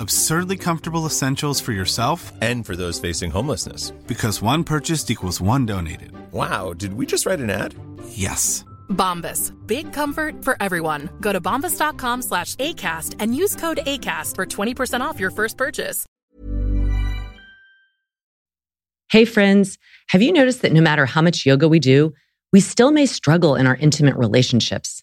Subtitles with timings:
[0.00, 3.90] absurdly comfortable essentials for yourself and for those facing homelessness.
[4.06, 6.12] Because one purchased equals one donated.
[6.32, 7.74] Wow, did we just write an ad?
[8.08, 8.64] Yes.
[8.88, 9.52] Bombas.
[9.66, 11.10] Big comfort for everyone.
[11.20, 16.06] Go to bombas.com slash ACAST and use code ACAST for 20% off your first purchase.
[19.10, 19.76] Hey, friends.
[20.08, 22.12] Have you noticed that no matter how much yoga we do,
[22.52, 25.02] we still may struggle in our intimate relationships?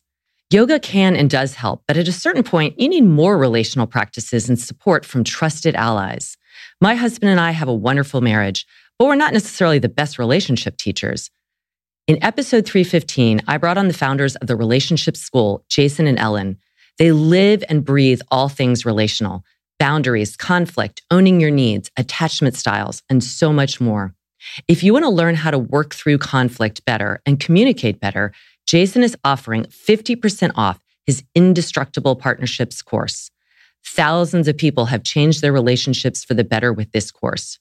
[0.49, 4.47] Yoga can and does help, but at a certain point, you need more relational practices
[4.47, 6.37] and support from trusted allies.
[6.79, 8.65] My husband and I have a wonderful marriage,
[8.97, 11.29] but we're not necessarily the best relationship teachers.
[12.07, 16.57] In episode 315, I brought on the founders of the Relationship School, Jason and Ellen.
[16.97, 19.43] They live and breathe all things relational
[19.79, 24.15] boundaries, conflict, owning your needs, attachment styles, and so much more.
[24.67, 28.31] If you want to learn how to work through conflict better and communicate better,
[28.67, 33.31] Jason is offering 50% off his Indestructible Partnerships course.
[33.85, 37.57] Thousands of people have changed their relationships for the better with this course.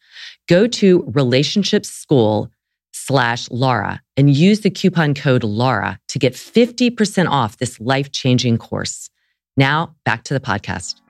[0.48, 2.50] Go to Relationships School
[2.92, 8.58] slash Laura and use the coupon code Laura to get 50% off this life changing
[8.58, 9.08] course.
[9.56, 11.00] Now back to the podcast.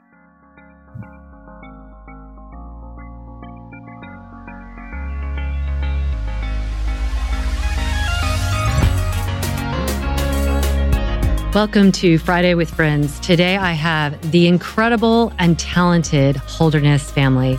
[11.56, 13.18] Welcome to Friday with Friends.
[13.20, 17.58] Today I have the incredible and talented Holderness family.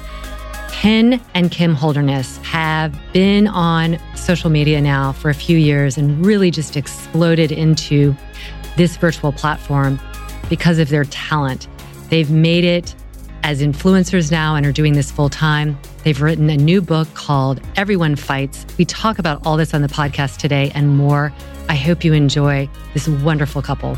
[0.67, 6.23] Penn and Kim Holderness have been on social media now for a few years and
[6.23, 8.15] really just exploded into
[8.75, 9.99] this virtual platform
[10.47, 11.67] because of their talent.
[12.09, 12.93] They've made it
[13.41, 15.75] as influencers now and are doing this full time.
[16.03, 18.63] They've written a new book called Everyone Fights.
[18.77, 21.33] We talk about all this on the podcast today and more.
[21.69, 23.97] I hope you enjoy this wonderful couple.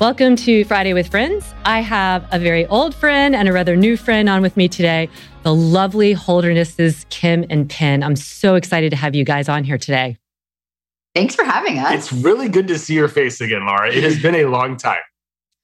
[0.00, 1.52] Welcome to Friday with Friends.
[1.64, 5.08] I have a very old friend and a rather new friend on with me today,
[5.42, 8.04] the lovely Holdernesses, Kim and Penn.
[8.04, 10.16] I'm so excited to have you guys on here today.
[11.16, 11.92] Thanks for having us.
[11.94, 13.92] It's really good to see your face again, Laura.
[13.92, 15.02] It has been a long time.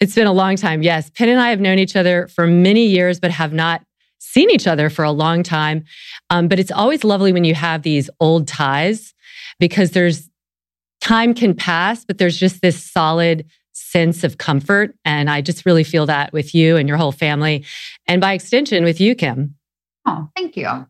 [0.00, 0.82] It's been a long time.
[0.82, 1.10] Yes.
[1.10, 3.82] Penn and I have known each other for many years, but have not
[4.18, 5.84] seen each other for a long time.
[6.30, 9.12] Um, but it's always lovely when you have these old ties
[9.58, 10.29] because there's
[11.00, 14.94] time can pass, but there's just this solid sense of comfort.
[15.04, 17.64] And I just really feel that with you and your whole family.
[18.06, 19.56] And by extension, with you, Kim.
[20.06, 20.86] Oh, thank you.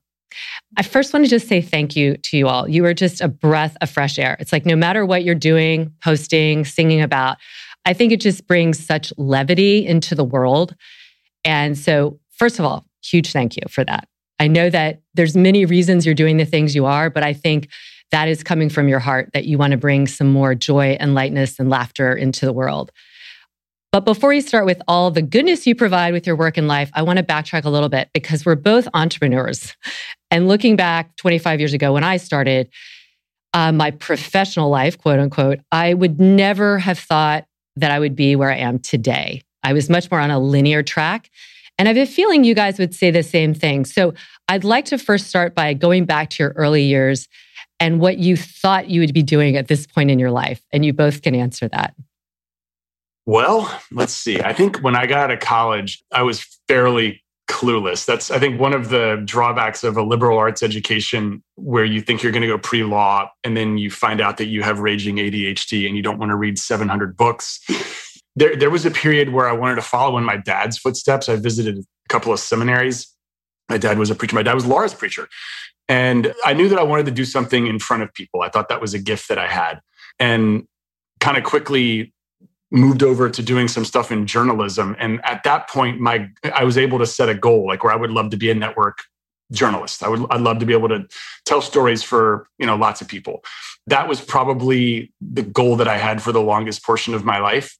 [0.76, 2.68] I first want to just say thank you to you all.
[2.68, 4.36] You are just a breath of fresh air.
[4.38, 7.38] It's like no matter what you're doing, posting, singing about,
[7.84, 10.76] I think it just brings such levity into the world.
[11.44, 14.06] And so, first of all, huge thank you for that.
[14.38, 17.68] I know that there's many reasons you're doing the things you are, but I think
[18.10, 21.14] that is coming from your heart that you want to bring some more joy and
[21.14, 22.90] lightness and laughter into the world.
[23.92, 26.90] But before you start with all the goodness you provide with your work and life,
[26.94, 29.76] I want to backtrack a little bit because we're both entrepreneurs.
[30.30, 32.68] And looking back 25 years ago when I started
[33.52, 38.36] uh, my professional life, quote unquote, I would never have thought that I would be
[38.36, 39.42] where I am today.
[39.64, 41.28] I was much more on a linear track.
[41.78, 43.84] And I have a feeling you guys would say the same thing.
[43.84, 44.14] So
[44.48, 47.26] I'd like to first start by going back to your early years
[47.80, 50.60] and what you thought you would be doing at this point in your life.
[50.70, 51.94] And you both can answer that.
[53.26, 54.40] Well, let's see.
[54.40, 58.06] I think when I got out of college, I was fairly clueless.
[58.06, 62.22] That's, I think, one of the drawbacks of a liberal arts education where you think
[62.22, 65.16] you're going to go pre law and then you find out that you have raging
[65.16, 67.60] ADHD and you don't want to read 700 books.
[68.36, 71.28] There, there was a period where I wanted to follow in my dad's footsteps.
[71.28, 73.12] I visited a couple of seminaries.
[73.68, 74.34] My dad was a preacher.
[74.34, 75.28] My dad was Laura's preacher.
[75.90, 78.42] And I knew that I wanted to do something in front of people.
[78.42, 79.80] I thought that was a gift that I had.
[80.20, 80.68] And
[81.18, 82.14] kind of quickly
[82.70, 84.94] moved over to doing some stuff in journalism.
[85.00, 87.96] And at that point, my I was able to set a goal, like where I
[87.96, 88.98] would love to be a network
[89.50, 90.04] journalist.
[90.04, 91.08] I would I'd love to be able to
[91.44, 93.42] tell stories for, you know, lots of people.
[93.88, 97.76] That was probably the goal that I had for the longest portion of my life.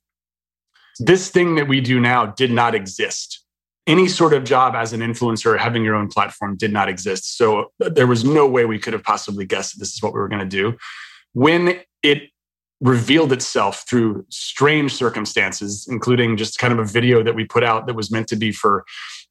[0.99, 3.40] This thing that we do now did not exist
[3.87, 7.37] any sort of job as an influencer having your own platform did not exist.
[7.37, 10.27] So there was no way we could have possibly guessed this is what we were
[10.27, 10.77] going to do.
[11.33, 12.29] When it
[12.81, 17.85] revealed itself through strange circumstances, including just kind of a video that we put out
[17.85, 18.83] that was meant to be for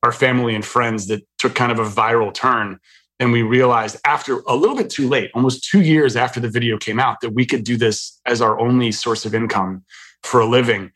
[0.02, 2.78] our family and friends that took kind of a viral turn.
[3.18, 6.78] And we realized after a little bit too late, almost two years after the video
[6.78, 9.84] came out, that we could do this as our only source of income
[10.22, 10.92] for a living.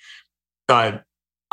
[0.68, 0.98] Uh,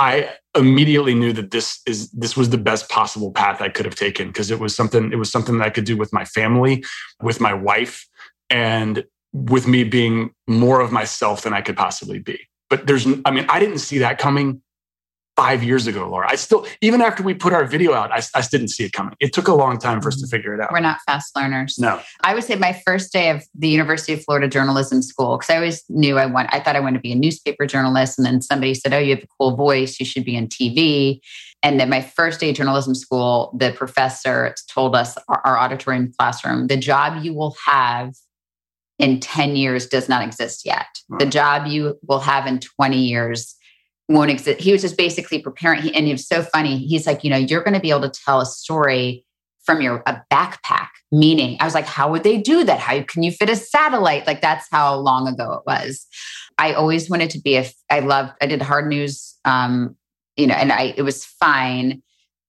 [0.02, 3.94] I immediately knew that this is this was the best possible path I could have
[3.94, 6.84] taken because it was something it was something that I could do with my family,
[7.22, 8.08] with my wife,
[8.50, 12.40] and with me being more of myself than I could possibly be.
[12.68, 14.64] But there's I mean, I didn't see that coming
[15.42, 16.28] five years ago, Laura.
[16.30, 19.16] I still, even after we put our video out, I, I didn't see it coming.
[19.20, 20.36] It took a long time for us to mm-hmm.
[20.36, 20.72] figure it out.
[20.72, 21.80] We're not fast learners.
[21.80, 22.00] No.
[22.22, 25.56] I would say my first day of the University of Florida Journalism School, because I
[25.56, 28.20] always knew I want, I thought I wanted to be a newspaper journalist.
[28.20, 30.00] And then somebody said, Oh, you have a cool voice.
[30.00, 31.22] You should be on TV.
[31.64, 36.14] And then my first day of journalism school, the professor told us, our, our auditorium
[36.20, 38.14] classroom, the job you will have
[39.00, 40.86] in 10 years does not exist yet.
[41.10, 41.18] Wow.
[41.18, 43.56] The job you will have in 20 years
[44.12, 44.62] won't exist.
[44.62, 45.82] He was just basically preparing.
[45.82, 46.78] He, and it was so funny.
[46.78, 49.26] He's like, you know, you're going to be able to tell a story
[49.64, 50.90] from your a backpack.
[51.12, 52.80] Meaning, I was like, how would they do that?
[52.80, 54.26] How can you fit a satellite?
[54.26, 56.08] Like that's how long ago it was.
[56.58, 57.66] I always wanted to be a.
[57.90, 58.34] I loved.
[58.42, 59.36] I did hard news.
[59.44, 59.96] Um,
[60.38, 62.02] you know, and I it was fine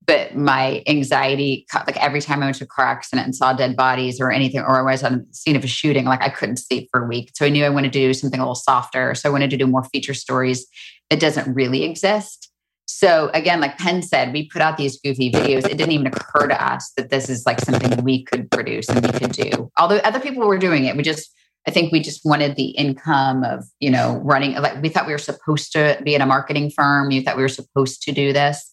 [0.07, 3.77] but my anxiety like every time i went to a car accident and saw dead
[3.77, 6.57] bodies or anything or i was on the scene of a shooting like i couldn't
[6.57, 9.15] sleep for a week so i knew i wanted to do something a little softer
[9.15, 10.67] so i wanted to do more feature stories
[11.13, 12.51] that doesn't really exist
[12.87, 16.47] so again like penn said we put out these goofy videos it didn't even occur
[16.47, 19.99] to us that this is like something we could produce and we could do although
[19.99, 21.31] other people were doing it we just
[21.67, 25.13] I think we just wanted the income of, you know, running like we thought we
[25.13, 27.13] were supposed to be in a marketing firm.
[27.13, 28.69] You thought we were supposed to do this.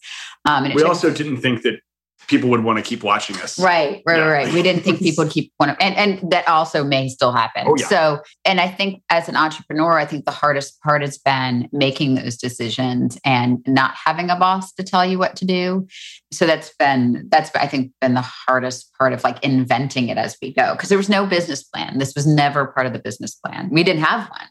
[0.46, 1.82] Um, and we also didn't think that
[2.30, 3.60] people would want to keep watching us.
[3.60, 4.26] Right, right, yeah.
[4.26, 4.54] right.
[4.54, 7.66] We didn't think people would keep one and and that also may still happen.
[7.68, 7.88] Oh, yeah.
[7.88, 12.16] So, and I think as an entrepreneur, I think the hardest part has been making
[12.16, 15.88] those decisions and not having a boss to tell you what to do.
[16.32, 20.38] So that's been that's I think been the hardest part of like inventing it as
[20.42, 21.98] we go because there was no business plan.
[21.98, 23.70] This was never part of the business plan.
[23.72, 24.48] We didn't have one.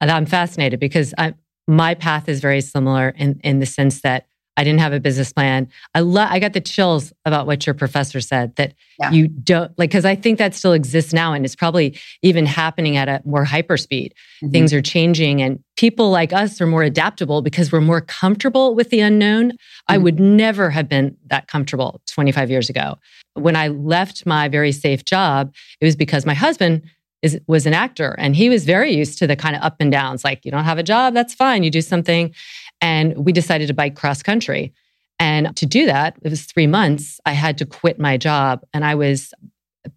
[0.00, 1.34] And I'm fascinated because I,
[1.68, 5.32] my path is very similar in in the sense that I didn't have a business
[5.32, 5.68] plan.
[5.94, 9.10] I love I got the chills about what your professor said that yeah.
[9.10, 12.96] you don't like cuz I think that still exists now and it's probably even happening
[12.96, 14.14] at a more hyper speed.
[14.42, 14.52] Mm-hmm.
[14.52, 18.90] Things are changing and people like us are more adaptable because we're more comfortable with
[18.90, 19.50] the unknown.
[19.50, 19.92] Mm-hmm.
[19.92, 22.98] I would never have been that comfortable 25 years ago.
[23.34, 26.82] When I left my very safe job, it was because my husband
[27.24, 29.90] is, was an actor and he was very used to the kind of up and
[29.90, 32.34] downs like you don't have a job that's fine you do something
[32.84, 34.74] and we decided to bike cross country.
[35.18, 37.18] And to do that, it was three months.
[37.24, 38.62] I had to quit my job.
[38.74, 39.32] And I was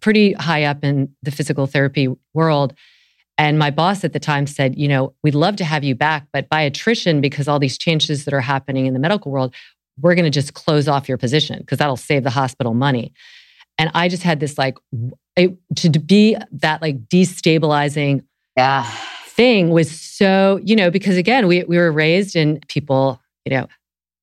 [0.00, 2.72] pretty high up in the physical therapy world.
[3.36, 6.28] And my boss at the time said, you know, we'd love to have you back,
[6.32, 9.54] but by attrition, because all these changes that are happening in the medical world,
[10.00, 13.12] we're going to just close off your position because that'll save the hospital money.
[13.76, 14.78] And I just had this like,
[15.36, 18.24] it, to be that like destabilizing
[18.56, 18.90] yeah
[19.38, 23.68] thing was so, you know, because again, we, we were raised in people, you know,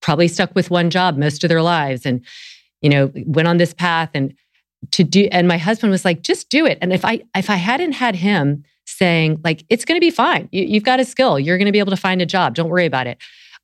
[0.02, 2.24] probably stuck with one job most of their lives and,
[2.82, 4.36] you know, went on this path and
[4.92, 6.78] to do, and my husband was like, just do it.
[6.82, 10.50] And if I, if I hadn't had him saying like, it's going to be fine.
[10.52, 11.40] You, you've got a skill.
[11.40, 12.54] You're going to be able to find a job.
[12.54, 13.18] Don't worry about it.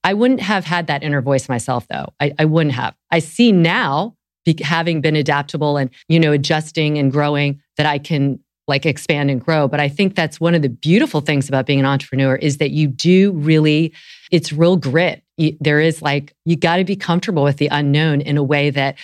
[0.06, 2.13] I wouldn't have had that inner voice myself though.
[2.21, 2.95] I, I wouldn't have.
[3.12, 4.15] I see now
[4.62, 9.44] having been adaptable and you know adjusting and growing that I can like expand and
[9.44, 9.68] grow.
[9.68, 12.72] But I think that's one of the beautiful things about being an entrepreneur is that
[12.72, 13.94] you do really,
[14.32, 15.24] it's real grit.
[15.38, 18.70] You, there is like, you got to be comfortable with the unknown in a way
[18.70, 18.98] that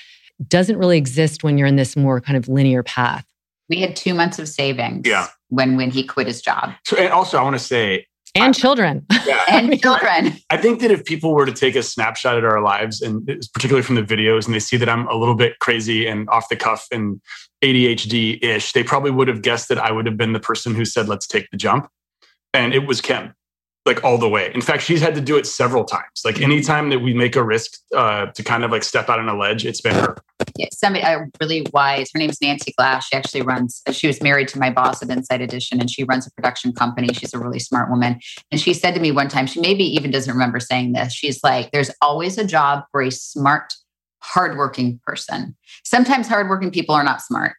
[0.47, 3.25] doesn't really exist when you're in this more kind of linear path.
[3.69, 5.07] We had two months of savings.
[5.07, 5.27] Yeah.
[5.49, 6.73] When when he quit his job.
[6.85, 8.05] So and also I want to say
[8.37, 9.05] and I, children.
[9.25, 9.43] Yeah.
[9.49, 10.27] and children.
[10.27, 13.25] I, I, think that if people were to take a snapshot at our lives, and
[13.53, 16.49] particularly from the videos, and they see that I'm a little bit crazy and off
[16.49, 17.21] the cuff and
[17.63, 20.85] ADHD ish, they probably would have guessed that I would have been the person who
[20.85, 21.89] said, let's take the jump.
[22.53, 23.33] And it was Kim,
[23.87, 24.51] like all the way.
[24.53, 26.21] In fact, she's had to do it several times.
[26.23, 29.27] Like anytime that we make a risk uh, to kind of like step out on
[29.27, 30.17] a ledge, it's been her.
[30.55, 32.11] Yeah, somebody uh, really wise.
[32.13, 33.07] Her name's Nancy Glass.
[33.07, 36.27] She actually runs, she was married to my boss at Inside Edition and she runs
[36.27, 37.13] a production company.
[37.13, 38.19] She's a really smart woman.
[38.51, 41.13] And she said to me one time, she maybe even doesn't remember saying this.
[41.13, 43.73] She's like, there's always a job for a smart
[44.19, 45.55] hardworking person.
[45.83, 47.53] Sometimes hardworking people are not smart.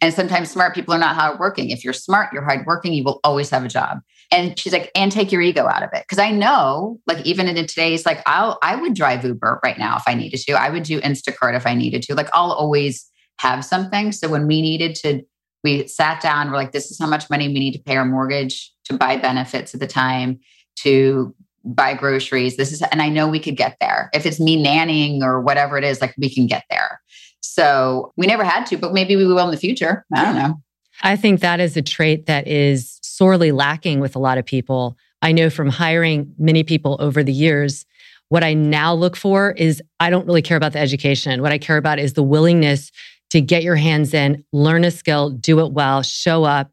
[0.00, 1.70] And sometimes smart people are not hardworking.
[1.70, 4.00] If you're smart, you're hardworking, you will always have a job.
[4.34, 6.04] And she's like, and take your ego out of it.
[6.08, 9.96] Cause I know, like, even in today's, like, I'll, I would drive Uber right now
[9.96, 10.52] if I needed to.
[10.54, 12.14] I would do Instacart if I needed to.
[12.14, 14.10] Like, I'll always have something.
[14.10, 15.22] So when we needed to,
[15.62, 18.04] we sat down, we're like, this is how much money we need to pay our
[18.04, 20.40] mortgage to buy benefits at the time,
[20.80, 22.56] to buy groceries.
[22.56, 24.10] This is, and I know we could get there.
[24.12, 27.00] If it's me nannying or whatever it is, like we can get there.
[27.40, 30.04] So we never had to, but maybe we will in the future.
[30.12, 30.60] I don't know.
[31.02, 34.96] I think that is a trait that is sorely lacking with a lot of people.
[35.22, 37.86] I know from hiring many people over the years,
[38.28, 41.42] what I now look for is I don't really care about the education.
[41.42, 42.90] What I care about is the willingness
[43.30, 46.70] to get your hands in, learn a skill, do it well, show up.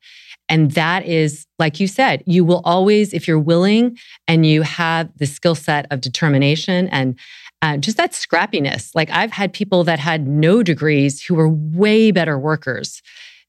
[0.50, 5.10] And that is, like you said, you will always, if you're willing and you have
[5.17, 7.17] the skill set of determination and
[7.62, 8.91] uh, just that scrappiness.
[8.95, 13.01] Like I've had people that had no degrees who were way better workers.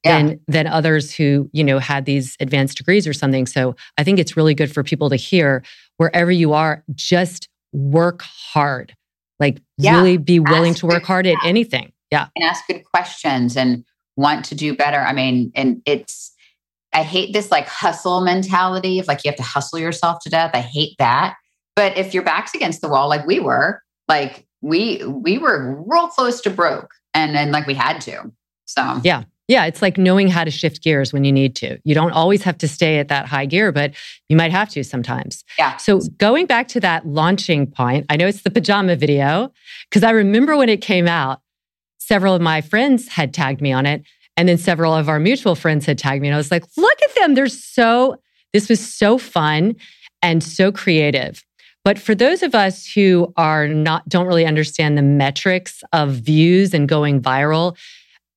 [0.03, 0.21] Yeah.
[0.21, 4.19] Than, than others who you know had these advanced degrees or something so i think
[4.19, 5.63] it's really good for people to hear
[5.95, 8.93] wherever you are just work hard
[9.39, 9.95] like yeah.
[9.95, 13.85] really be willing ask to work hard at anything yeah and ask good questions and
[14.17, 16.33] want to do better i mean and it's
[16.91, 20.51] i hate this like hustle mentality of like you have to hustle yourself to death
[20.53, 21.35] i hate that
[21.77, 26.07] but if your back's against the wall like we were like we we were real
[26.07, 28.31] close to broke and then like we had to.
[28.65, 29.23] So yeah.
[29.47, 31.77] Yeah, it's like knowing how to shift gears when you need to.
[31.83, 33.93] You don't always have to stay at that high gear, but
[34.29, 35.43] you might have to sometimes.
[35.57, 35.75] Yeah.
[35.77, 39.51] So going back to that launching point, I know it's the pajama video
[39.89, 41.41] because I remember when it came out,
[41.97, 44.03] several of my friends had tagged me on it.
[44.35, 46.27] And then several of our mutual friends had tagged me.
[46.27, 47.35] And I was like, look at them.
[47.35, 48.19] They're so,
[48.51, 49.75] this was so fun
[50.21, 51.43] and so creative.
[51.83, 56.73] But for those of us who are not, don't really understand the metrics of views
[56.73, 57.77] and going viral,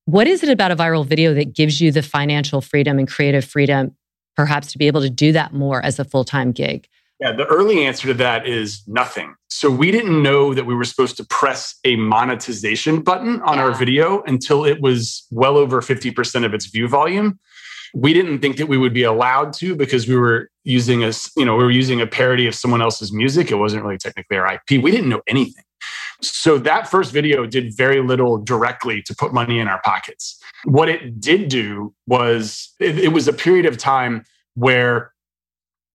[0.07, 3.43] what is it about a viral video that gives you the financial freedom and creative
[3.43, 3.93] freedom,
[4.37, 6.87] perhaps to be able to do that more as a full time gig?
[7.19, 9.35] Yeah, the early answer to that is nothing.
[9.49, 13.63] So we didn't know that we were supposed to press a monetization button on yeah.
[13.63, 17.37] our video until it was well over 50% of its view volume
[17.93, 21.45] we didn't think that we would be allowed to because we were using a you
[21.45, 24.53] know we were using a parody of someone else's music it wasn't really technically our
[24.53, 25.63] ip we didn't know anything
[26.21, 30.89] so that first video did very little directly to put money in our pockets what
[30.89, 34.23] it did do was it, it was a period of time
[34.55, 35.13] where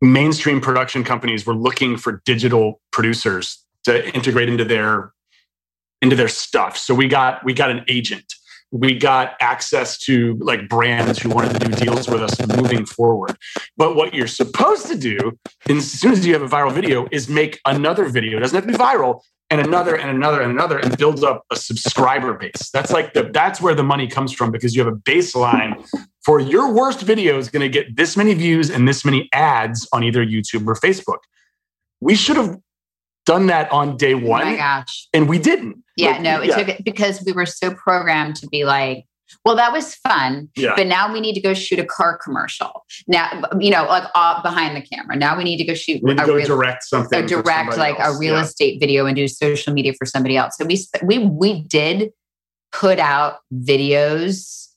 [0.00, 5.12] mainstream production companies were looking for digital producers to integrate into their
[6.00, 8.34] into their stuff so we got we got an agent
[8.72, 13.36] we got access to like brands who wanted to do deals with us moving forward.
[13.76, 15.38] But what you're supposed to do,
[15.68, 18.38] as soon as you have a viral video, is make another video.
[18.38, 19.20] It doesn't have to be viral,
[19.52, 22.70] and another and another and another, and build up a subscriber base.
[22.72, 25.86] That's like the that's where the money comes from because you have a baseline
[26.24, 29.86] for your worst video is going to get this many views and this many ads
[29.92, 31.18] on either YouTube or Facebook.
[32.00, 32.58] We should have
[33.26, 34.42] done that on day one.
[34.42, 35.08] Oh my gosh.
[35.12, 35.82] And we didn't.
[35.96, 36.56] Yeah, like, no, it yeah.
[36.56, 39.04] took it because we were so programmed to be like,
[39.44, 40.74] well, that was fun, yeah.
[40.76, 42.84] but now we need to go shoot a car commercial.
[43.06, 45.16] Now, you know, like uh, behind the camera.
[45.16, 46.02] Now we need to go shoot.
[46.02, 47.26] We need to go real, direct something.
[47.26, 48.16] Direct, like else.
[48.16, 48.42] a real yeah.
[48.42, 50.56] estate video and do social media for somebody else.
[50.56, 52.12] So we we we did
[52.72, 54.68] put out videos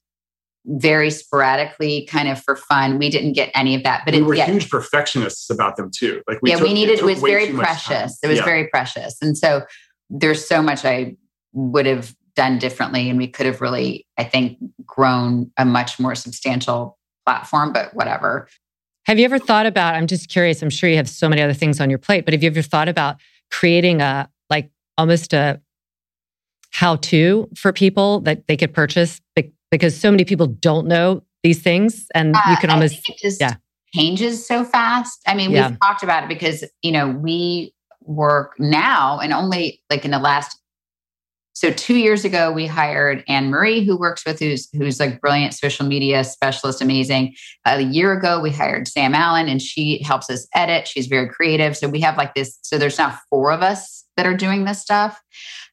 [0.67, 2.97] very sporadically, kind of for fun.
[2.97, 4.45] We didn't get any of that, but we it, were yeah.
[4.45, 6.21] huge perfectionists about them too.
[6.27, 6.99] Like we yeah, took, we needed.
[6.99, 8.17] It, it was very precious.
[8.23, 8.45] It was yeah.
[8.45, 9.63] very precious, and so
[10.09, 11.15] there's so much I
[11.53, 16.15] would have done differently, and we could have really, I think, grown a much more
[16.15, 17.73] substantial platform.
[17.73, 18.47] But whatever.
[19.05, 19.95] Have you ever thought about?
[19.95, 20.61] I'm just curious.
[20.61, 22.61] I'm sure you have so many other things on your plate, but have you ever
[22.61, 23.17] thought about
[23.51, 25.61] creating a like almost a
[26.71, 29.21] how to for people that they could purchase
[29.71, 33.55] because so many people don't know these things and uh, you can almost just yeah.
[33.93, 35.21] changes so fast.
[35.27, 35.69] I mean, yeah.
[35.69, 40.19] we've talked about it because, you know, we work now and only like in the
[40.19, 40.59] last
[41.55, 45.53] so two years ago, we hired Anne Marie, who works with who's who's like brilliant
[45.53, 47.33] social media specialist, amazing.
[47.65, 50.85] a year ago, we hired Sam Allen, and she helps us edit.
[50.85, 51.77] She's very creative.
[51.77, 52.59] So we have like this.
[52.61, 55.21] So there's now four of us that are doing this stuff,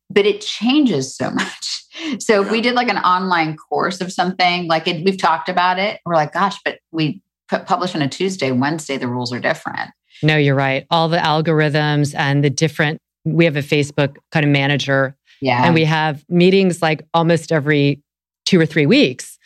[0.08, 1.84] but it changes so much.
[2.20, 5.80] So if we did like an online course of something, like it, we've talked about
[5.80, 9.90] it, we're like, gosh, but we publish on a Tuesday, Wednesday, the rules are different.
[10.22, 10.86] No, you're right.
[10.90, 15.16] All the algorithms and the different, we have a Facebook kind of manager.
[15.42, 15.64] Yeah.
[15.64, 18.00] And we have meetings like almost every
[18.46, 19.38] two or three weeks.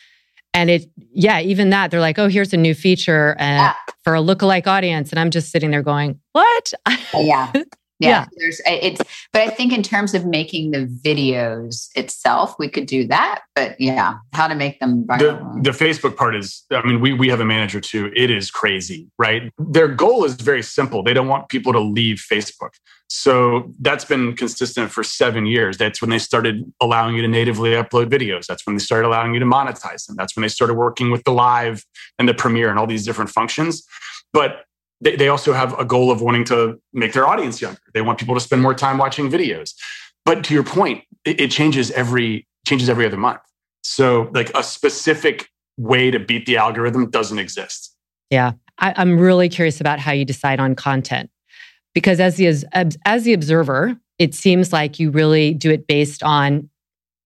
[0.52, 3.74] And it, yeah, even that, they're like, oh, here's a new feature and yeah.
[4.04, 5.10] for a lookalike audience.
[5.10, 6.72] And I'm just sitting there going, what?
[7.14, 7.50] yeah.
[7.98, 8.26] yeah, yeah.
[8.36, 9.00] there's it's
[9.32, 13.80] but i think in terms of making the videos itself we could do that but
[13.80, 15.62] yeah how to make them viral.
[15.62, 18.12] The, the facebook part is i mean we, we have a manager too.
[18.14, 19.52] It is crazy right?
[19.58, 21.02] Their goal is very simple.
[21.02, 22.70] They don't want people to leave facebook.
[23.08, 25.78] So that's been consistent for seven years.
[25.78, 28.46] That's when they started allowing you to natively upload videos.
[28.46, 30.16] That's when they started allowing you to monetize them.
[30.16, 31.84] That's when they started working with the live
[32.18, 33.84] and the premiere and all these different functions.
[34.32, 34.65] But
[35.00, 37.80] they, they also have a goal of wanting to make their audience younger.
[37.94, 39.74] They want people to spend more time watching videos.
[40.24, 43.40] But to your point, it, it changes every changes every other month.
[43.82, 47.94] So like a specific way to beat the algorithm doesn't exist.
[48.30, 48.52] Yeah.
[48.78, 51.30] I, I'm really curious about how you decide on content
[51.94, 56.22] because as the as, as the observer, it seems like you really do it based
[56.22, 56.68] on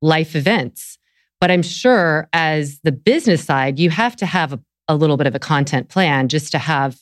[0.02, 0.98] life events.
[1.40, 5.26] But I'm sure as the business side, you have to have a, a little bit
[5.26, 7.00] of a content plan just to have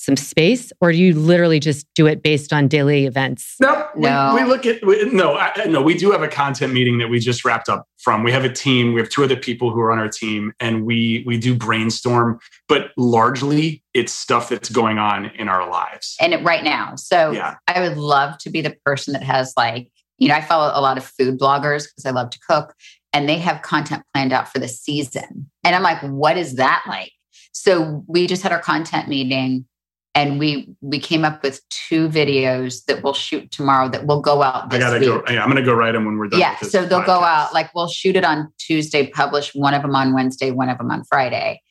[0.00, 3.56] some space, or do you literally just do it based on daily events?
[3.60, 4.32] No, no.
[4.34, 5.82] We, we look at we, no, I, no.
[5.82, 8.22] We do have a content meeting that we just wrapped up from.
[8.22, 8.94] We have a team.
[8.94, 12.38] We have two other people who are on our team, and we we do brainstorm.
[12.66, 16.94] But largely, it's stuff that's going on in our lives and it, right now.
[16.96, 17.56] So yeah.
[17.68, 20.80] I would love to be the person that has like you know I follow a
[20.80, 22.72] lot of food bloggers because I love to cook,
[23.12, 26.84] and they have content planned out for the season, and I'm like, what is that
[26.88, 27.12] like?
[27.52, 29.66] So we just had our content meeting
[30.14, 34.42] and we we came up with two videos that we'll shoot tomorrow that will go
[34.42, 34.72] out.
[34.72, 35.08] I gotta week.
[35.08, 35.22] go.
[35.32, 36.40] Yeah, I'm gonna go write them when we're done.
[36.40, 37.06] Yeah, so they'll podcast.
[37.06, 37.54] go out.
[37.54, 40.90] Like we'll shoot it on Tuesday, publish one of them on Wednesday, one of them
[40.90, 41.62] on Friday,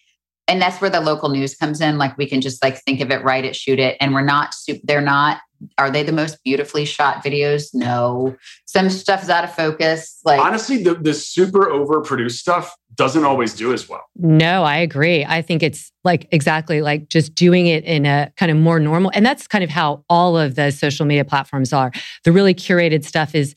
[0.48, 1.98] and that's where the local news comes in.
[1.98, 4.56] Like we can just like think of it, write it, shoot it, and we're not.
[4.84, 5.40] They're not
[5.78, 7.70] are they the most beautifully shot videos?
[7.74, 8.36] No.
[8.66, 10.20] Some stuff is out of focus.
[10.24, 14.04] Like honestly, the, the super overproduced stuff doesn't always do as well.
[14.18, 15.24] No, I agree.
[15.24, 19.10] I think it's like exactly like just doing it in a kind of more normal.
[19.14, 21.94] And that's kind of how all of the social media platforms are.
[22.26, 23.56] The really curated stuff is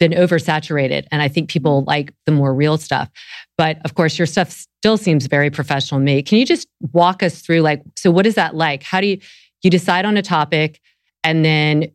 [0.00, 1.06] been oversaturated.
[1.12, 3.08] And I think people like the more real stuff.
[3.56, 6.20] But of course, your stuff still seems very professional to me.
[6.20, 8.82] Can you just walk us through like, so what is that like?
[8.82, 9.20] How do you
[9.62, 10.80] you decide on a topic?
[11.22, 11.86] And then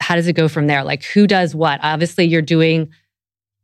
[0.00, 0.84] how does it go from there?
[0.84, 1.80] Like who does what?
[1.82, 2.90] Obviously, you're doing,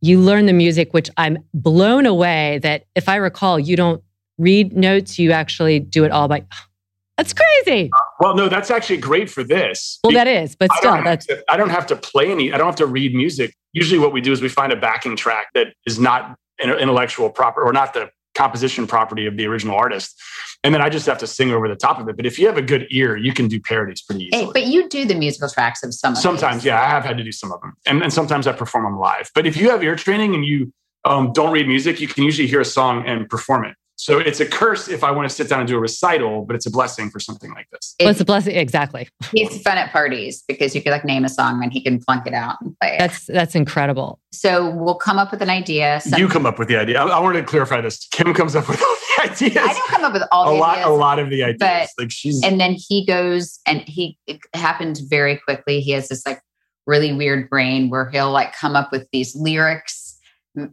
[0.01, 4.03] you learn the music, which I'm blown away that if I recall, you don't
[4.39, 6.45] read notes, you actually do it all by.
[7.17, 7.91] That's crazy.
[8.19, 9.99] Well, no, that's actually great for this.
[10.03, 11.27] Well, that is, but still, I that's.
[11.27, 12.51] To, I don't have to play any.
[12.51, 13.55] I don't have to read music.
[13.75, 17.61] Usually, what we do is we find a backing track that is not intellectual proper
[17.63, 20.19] or not the composition property of the original artist.
[20.63, 22.17] And then I just have to sing over the top of it.
[22.17, 24.45] But if you have a good ear, you can do parodies pretty easily.
[24.45, 26.67] Hey, but you do the musical tracks of some of Sometimes, these.
[26.67, 27.75] yeah, I have had to do some of them.
[27.87, 29.31] And, and sometimes I perform them live.
[29.35, 30.73] But if you have ear training and you
[31.07, 33.75] um, don't read music, you can usually hear a song and perform it.
[34.01, 36.57] So it's a curse if I want to sit down and do a recital, but
[36.57, 37.95] it's a blessing for something like this.
[38.01, 39.07] Well, it's a blessing, exactly.
[39.31, 42.27] He's fun at parties because you could like name a song and he can plunk
[42.27, 42.99] it out and play it.
[42.99, 44.19] That's that's incredible.
[44.33, 46.01] So we'll come up with an idea.
[46.01, 46.99] Some- you come up with the idea.
[46.99, 48.09] I, I, wanted to clarify this.
[48.11, 49.57] Kim comes up with all the ideas.
[49.59, 51.59] I don't come up with all a lot, ideas, a lot of the ideas.
[51.99, 55.83] But, like she's and then he goes and he it happens very quickly.
[55.83, 56.41] He has this like
[56.87, 60.19] really weird brain where he'll like come up with these lyrics,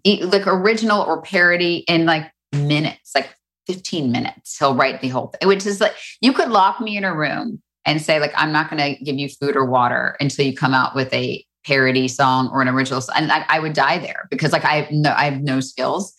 [0.06, 3.36] like original or parody in like minutes, like
[3.68, 4.58] 15 minutes.
[4.58, 7.62] He'll write the whole thing, which is like you could lock me in a room
[7.86, 10.74] and say, like, I'm not going to give you food or water until you come
[10.74, 13.16] out with a parody song or an original song.
[13.18, 16.14] And I, I would die there because like I have no I have no skills.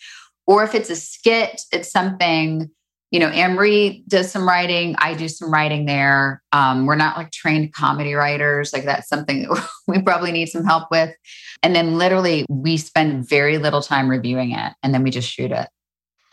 [0.46, 2.70] Or if it's a skit, it's something,
[3.10, 6.42] you know, Anne does some writing, I do some writing there.
[6.52, 8.72] Um, we're not like trained comedy writers.
[8.72, 11.14] Like that's something that we probably need some help with.
[11.62, 15.50] And then literally we spend very little time reviewing it and then we just shoot
[15.50, 15.68] it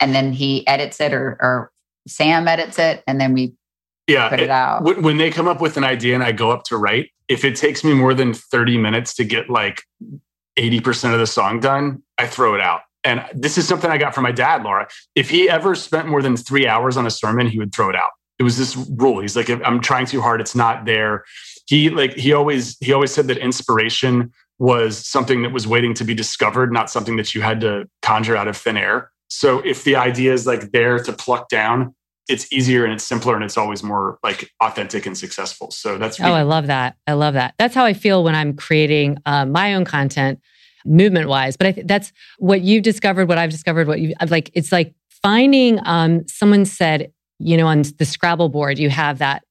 [0.00, 1.72] and then he edits it or, or
[2.06, 3.54] Sam edits it and then we
[4.06, 4.82] yeah, put it, it out.
[5.02, 7.56] When they come up with an idea and I go up to write, if it
[7.56, 9.82] takes me more than 30 minutes to get like
[10.58, 12.82] 80% of the song done, I throw it out.
[13.04, 14.88] And this is something I got from my dad, Laura.
[15.14, 17.96] If he ever spent more than three hours on a sermon, he would throw it
[17.96, 18.10] out.
[18.38, 19.20] It was this rule.
[19.20, 21.24] He's like, I'm trying too hard, it's not there.
[21.66, 26.04] He like he always he always said that inspiration was something that was waiting to
[26.04, 29.10] be discovered, not something that you had to conjure out of thin air.
[29.28, 31.94] So if the idea is like there to pluck down,
[32.28, 35.70] it's easier and it's simpler and it's always more like authentic and successful.
[35.70, 36.96] So that's oh, I love that.
[37.06, 37.54] I love that.
[37.58, 40.40] That's how I feel when I'm creating uh, my own content,
[40.84, 41.56] movement wise.
[41.56, 43.28] But I think that's what you've discovered.
[43.28, 43.86] What I've discovered.
[43.86, 44.50] What you like.
[44.54, 45.78] It's like finding.
[45.86, 49.42] Um, someone said, you know, on the Scrabble board, you have that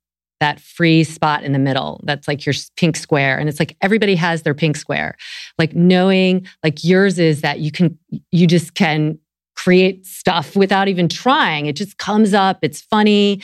[0.42, 4.16] that free spot in the middle that's like your pink square and it's like everybody
[4.16, 5.16] has their pink square
[5.58, 7.98] like knowing like yours is that you can
[8.32, 9.18] you just can
[9.66, 11.66] create stuff without even trying.
[11.66, 13.42] It just comes up, it's funny.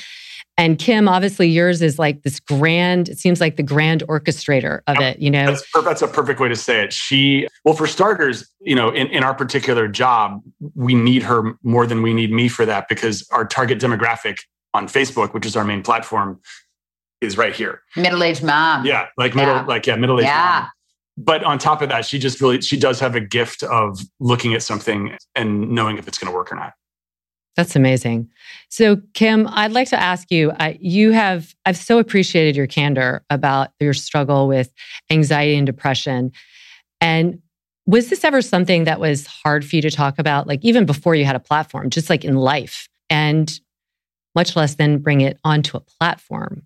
[0.56, 5.00] And Kim, obviously, yours is like this grand, it seems like the grand orchestrator of
[5.00, 5.48] it, you know?
[5.48, 6.94] That's, that's, a perfect way to say it.
[6.94, 10.44] She, well, for starters, you know, in, in our particular job,
[10.76, 14.42] we need her more than we need me for that because our target demographic
[14.76, 16.40] on Facebook, which is our main platform,
[17.20, 17.82] is right here.
[17.96, 18.86] Middle aged mom.
[18.86, 19.08] Yeah.
[19.18, 19.66] Like middle, yeah.
[19.66, 20.60] like, yeah, middle aged yeah.
[20.66, 20.70] mom
[21.18, 24.54] but on top of that, she just really she does have a gift of looking
[24.54, 26.74] at something and knowing if it's going to work or not.
[27.58, 28.30] That's amazing.
[28.70, 33.26] So, Kim, I'd like to ask you I, you have, I've so appreciated your candor
[33.30, 34.72] about your struggle with
[35.10, 36.32] anxiety and depression.
[37.02, 37.40] And
[37.86, 41.14] was this ever something that was hard for you to talk about, like even before
[41.14, 43.60] you had a platform, just like in life, and
[44.34, 46.64] much less than bring it onto a platform?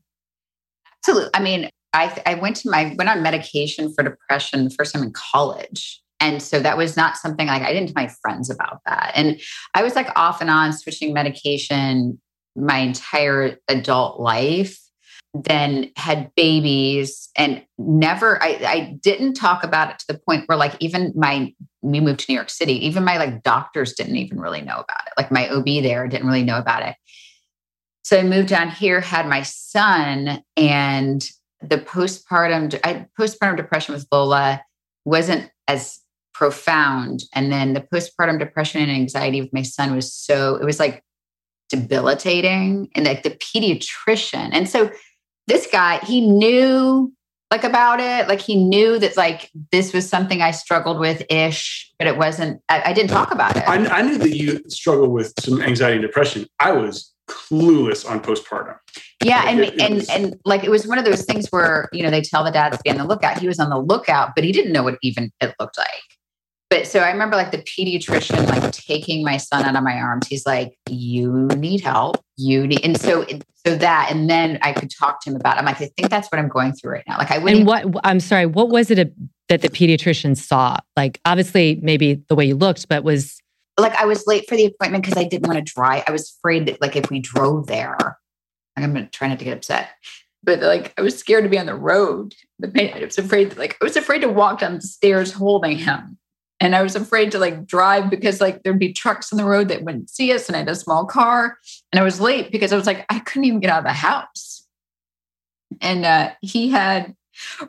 [0.99, 1.31] Absolutely.
[1.33, 5.03] I mean, I, I went to my went on medication for depression the first time
[5.03, 6.01] in college.
[6.19, 9.11] And so that was not something like I didn't tell my friends about that.
[9.15, 9.39] And
[9.73, 12.19] I was like off and on switching medication
[12.55, 14.79] my entire adult life
[15.43, 20.57] then had babies and never I, I didn't talk about it to the point where
[20.57, 24.39] like even my we moved to new york city even my like doctors didn't even
[24.39, 26.95] really know about it like my ob there didn't really know about it
[28.03, 31.27] so i moved down here had my son and
[31.61, 34.61] the postpartum I, postpartum depression with lola
[35.05, 35.99] wasn't as
[36.33, 40.79] profound and then the postpartum depression and anxiety with my son was so it was
[40.79, 41.03] like
[41.69, 44.91] debilitating and like the pediatrician and so
[45.47, 47.13] this guy, he knew
[47.51, 48.27] like about it.
[48.27, 52.61] Like he knew that like this was something I struggled with ish, but it wasn't,
[52.69, 53.63] I, I didn't talk about it.
[53.67, 56.47] I, I, knew that you struggled with some anxiety and depression.
[56.59, 58.77] I was clueless on postpartum.
[59.25, 59.43] Yeah.
[59.47, 62.03] And, it, it and, was, and like, it was one of those things where, you
[62.03, 63.39] know, they tell the dads to be on the lookout.
[63.39, 66.03] He was on the lookout, but he didn't know what even it looked like
[66.75, 70.27] but so I remember like the pediatrician like taking my son out of my arms.
[70.27, 72.17] He's like, "You need help.
[72.37, 73.25] You need," and so
[73.65, 75.55] so that, and then I could talk to him about.
[75.55, 75.59] It.
[75.59, 77.17] I'm like, I think that's what I'm going through right now.
[77.17, 77.59] Like I wouldn't.
[77.59, 79.11] And what I'm sorry, what was it a,
[79.49, 80.77] that the pediatrician saw?
[80.97, 83.39] Like obviously, maybe the way you looked, but was
[83.77, 86.03] like I was late for the appointment because I didn't want to drive.
[86.07, 88.13] I was afraid that like if we drove there, like,
[88.83, 89.89] I'm gonna try not to get upset
[90.43, 92.35] but like I was scared to be on the road.
[92.63, 96.19] I was afraid, like I was afraid to walk down the stairs holding him
[96.59, 99.67] and I was afraid to like drive because like there'd be trucks on the road
[99.69, 101.57] that wouldn't see us, and I had a small car,
[101.91, 103.93] and I was late because I was like I couldn't even get out of the
[103.93, 104.65] house.
[105.81, 107.15] And uh, he had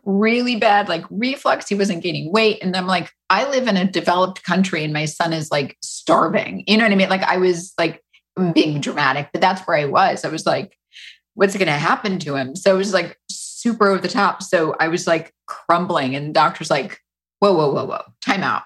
[0.05, 1.69] really bad like reflux.
[1.69, 5.07] He wasn't gaining weight, and I'm like, I live in a developed country, and my
[5.07, 6.65] son is like starving.
[6.67, 7.09] You know what I mean?
[7.09, 8.03] Like I was like
[8.53, 10.25] being dramatic, but that's where I was.
[10.25, 10.77] I was like,
[11.37, 12.57] what's going to happen to him?
[12.57, 14.43] So it was like super over the top.
[14.43, 16.99] So I was like crumbling, and the doctor's like,
[17.39, 18.63] whoa, whoa, whoa, whoa, time out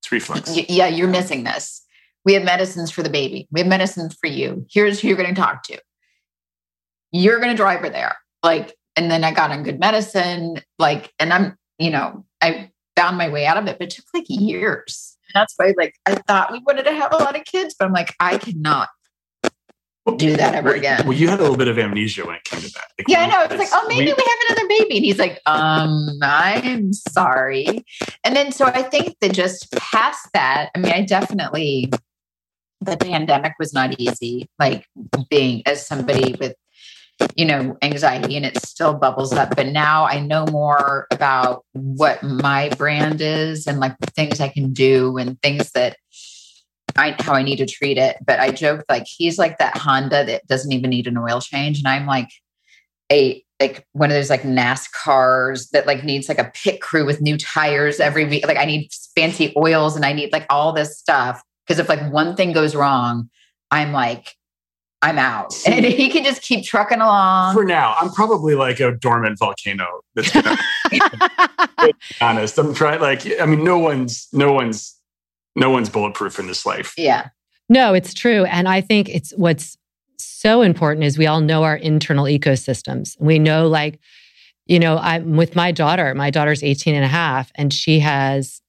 [0.00, 0.56] it's reflux.
[0.68, 1.82] Yeah, you're missing this.
[2.24, 3.48] We have medicines for the baby.
[3.50, 4.66] We have medicines for you.
[4.70, 5.78] Here's who you're going to talk to.
[7.12, 8.16] You're going to drive her there.
[8.42, 10.60] Like, and then I got on good medicine.
[10.78, 14.04] Like, and I'm, you know, I found my way out of it, but it took
[14.12, 15.16] like years.
[15.28, 17.86] And that's why, like, I thought we wanted to have a lot of kids, but
[17.86, 18.88] I'm like, I cannot
[20.16, 21.06] do that ever again.
[21.06, 22.84] Well, you had a little bit of amnesia when it came to that.
[22.98, 23.42] Like, yeah, I know.
[23.42, 24.96] It's like, oh, maybe we, we have another baby.
[24.96, 27.84] And he's like, um, I'm sorry.
[28.24, 31.90] And then so I think that just past that, I mean, I definitely
[32.80, 34.48] the pandemic was not easy.
[34.58, 34.86] Like
[35.28, 36.54] being as somebody with,
[37.36, 39.54] you know, anxiety and it still bubbles up.
[39.54, 44.48] But now I know more about what my brand is and like the things I
[44.48, 45.98] can do and things that
[46.96, 48.16] I, how I need to treat it.
[48.24, 51.78] But I joke like he's like that Honda that doesn't even need an oil change,
[51.78, 52.30] and I'm like
[53.10, 57.20] a like one of those like NASCARs that like needs like a pit crew with
[57.20, 58.46] new tires every week.
[58.46, 62.10] Like I need fancy oils and I need like all this stuff because if like
[62.10, 63.28] one thing goes wrong,
[63.70, 64.34] I'm like
[65.02, 65.54] I'm out.
[65.66, 67.54] And he can just keep trucking along.
[67.54, 70.58] For now, I'm probably like a dormant volcano that's gonna
[70.90, 71.00] be
[72.20, 72.58] honest.
[72.58, 74.96] I'm trying like I mean no one's no one's
[75.60, 76.94] no one's bulletproof in this life.
[76.96, 77.28] Yeah.
[77.68, 78.44] No, it's true.
[78.46, 79.76] And I think it's what's
[80.18, 83.16] so important is we all know our internal ecosystems.
[83.20, 84.00] We know, like,
[84.66, 88.60] you know, I'm with my daughter, my daughter's 18 and a half, and she has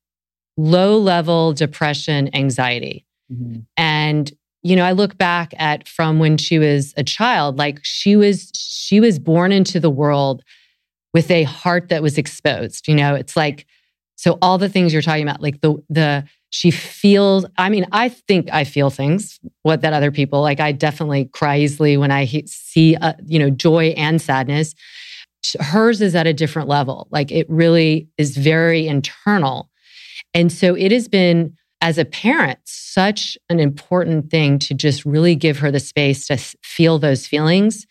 [0.57, 3.05] low level depression, anxiety.
[3.31, 3.61] Mm-hmm.
[3.77, 8.15] And, you know, I look back at from when she was a child, like she
[8.15, 10.43] was, she was born into the world
[11.13, 12.87] with a heart that was exposed.
[12.87, 13.65] You know, it's like,
[14.15, 18.09] so all the things you're talking about, like the, the, she feels, I mean, I
[18.09, 20.59] think I feel things what that other people like.
[20.59, 24.75] I definitely cry easily when I see, uh, you know, joy and sadness.
[25.59, 27.07] Hers is at a different level.
[27.09, 29.69] Like it really is very internal.
[30.33, 35.35] And so it has been, as a parent, such an important thing to just really
[35.35, 37.85] give her the space to feel those feelings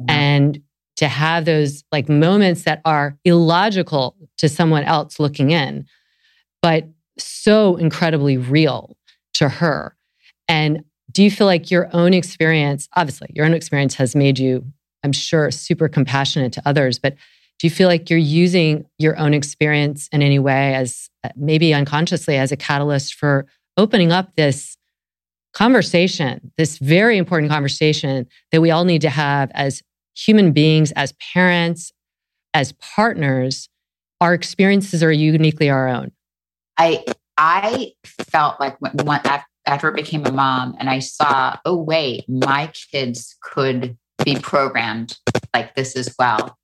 [0.00, 0.10] mm-hmm.
[0.10, 0.62] and
[0.96, 5.86] to have those like moments that are illogical to someone else looking in.
[6.62, 8.96] But so incredibly real
[9.34, 9.96] to her.
[10.48, 14.64] And do you feel like your own experience, obviously, your own experience has made you,
[15.02, 17.16] I'm sure, super compassionate to others, but
[17.58, 21.72] do you feel like you're using your own experience in any way as uh, maybe
[21.72, 24.76] unconsciously as a catalyst for opening up this
[25.52, 29.82] conversation, this very important conversation that we all need to have as
[30.16, 31.92] human beings, as parents,
[32.52, 33.68] as partners.
[34.20, 36.12] Our experiences are uniquely our own.
[36.78, 37.04] I
[37.36, 39.20] I felt like when, when,
[39.66, 45.18] after I became a mom and I saw, oh wait, my kids could be programmed
[45.54, 46.56] like this as well.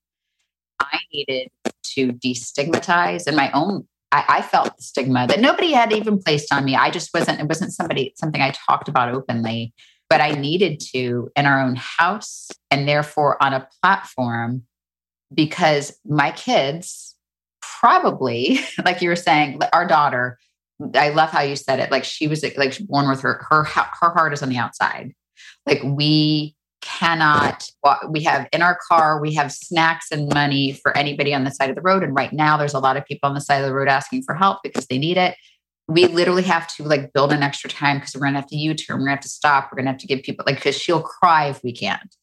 [0.80, 1.48] I needed
[1.94, 6.52] to destigmatize and my own I, I, felt the stigma that nobody had even placed
[6.52, 6.74] on me.
[6.74, 9.72] I just wasn't, it wasn't somebody, something I talked about openly,
[10.11, 14.64] but I needed to in our own house and therefore on a platform
[15.33, 17.16] because my kids
[17.62, 20.37] probably, like you were saying, our daughter,
[20.94, 21.92] I love how you said it.
[21.92, 25.14] Like she was like born with her, her, her heart is on the outside.
[25.64, 27.68] Like we cannot
[28.09, 31.68] we have in our car we have snacks and money for anybody on the side
[31.68, 33.66] of the road and right now there's a lot of people on the side of
[33.66, 35.35] the road asking for help because they need it
[35.90, 38.96] we literally have to like build an extra time because we're gonna have to u-turn
[38.96, 41.48] we're gonna have to stop we're gonna have to give people like because she'll cry
[41.48, 42.14] if we can't.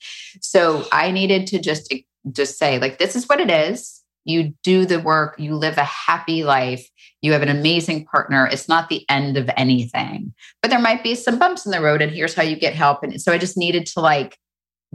[0.41, 1.93] So i needed to just
[2.31, 4.01] just say like this is what it is.
[4.25, 5.35] You do the work.
[5.39, 6.85] You live a happy life.
[7.21, 8.45] You have an amazing partner.
[8.45, 10.33] It's not the end of anything.
[10.61, 13.03] But there might be some bumps in the road and here's how you get help
[13.03, 14.37] and so i just needed to like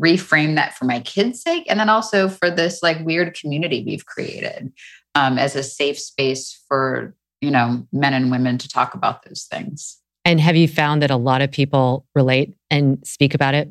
[0.00, 4.06] reframe that for my kids' sake, and then also for this like weird community we've
[4.06, 4.72] created
[5.14, 9.44] um, as a safe space for you know men and women to talk about those
[9.50, 9.98] things.
[10.24, 13.68] And have you found that a lot of people relate and speak about it?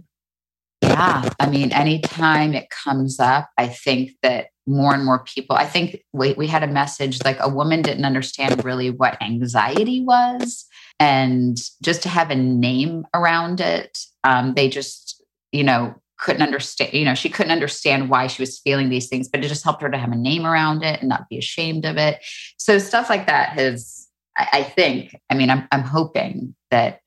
[0.82, 5.56] Yeah, I mean, anytime it comes up, I think that more and more people.
[5.56, 10.04] I think we we had a message like a woman didn't understand really what anxiety
[10.04, 10.66] was,
[11.00, 16.94] and just to have a name around it, um, they just you know couldn't understand,
[16.94, 19.82] you know, she couldn't understand why she was feeling these things, but it just helped
[19.82, 22.24] her to have a name around it and not be ashamed of it.
[22.58, 24.08] So stuff like that has,
[24.38, 27.02] I, I think, I mean, I'm, I'm hoping that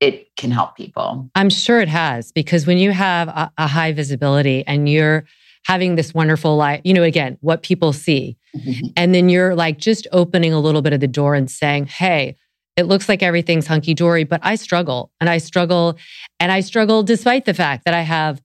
[0.00, 1.30] it can help people.
[1.34, 5.24] I'm sure it has because when you have a, a high visibility and you're
[5.64, 8.86] having this wonderful life, you know, again, what people see, mm-hmm.
[8.96, 12.36] and then you're like just opening a little bit of the door and saying, hey,
[12.76, 15.96] it looks like everything's hunky dory, but I struggle and I struggle
[16.38, 18.42] and I struggle despite the fact that I have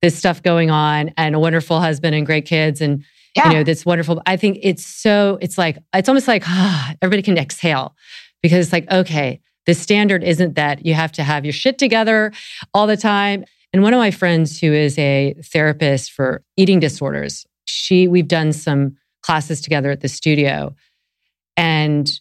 [0.00, 3.04] this stuff going on and a wonderful husband and great kids and
[3.36, 3.48] yeah.
[3.48, 7.22] you know this wonderful I think it's so it's like it's almost like ah, everybody
[7.22, 7.94] can exhale
[8.42, 12.32] because it's like okay the standard isn't that you have to have your shit together
[12.72, 17.44] all the time and one of my friends who is a therapist for eating disorders
[17.64, 20.74] she we've done some classes together at the studio
[21.56, 22.20] and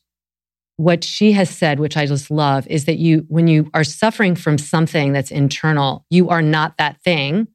[0.78, 4.36] what she has said, which I just love, is that you, when you are suffering
[4.36, 7.48] from something that's internal, you are not that thing.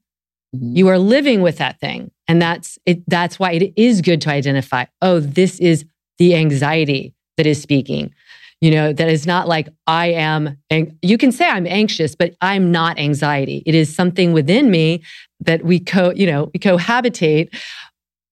[0.54, 0.76] Mm-hmm.
[0.76, 2.10] You are living with that thing.
[2.28, 5.84] And that's it, that's why it is good to identify, oh, this is
[6.18, 8.12] the anxiety that is speaking.
[8.60, 10.56] You know, that is not like I am,
[11.02, 13.62] you can say I'm anxious, but I'm not anxiety.
[13.66, 15.02] It is something within me
[15.40, 17.52] that we co, you know, we cohabitate.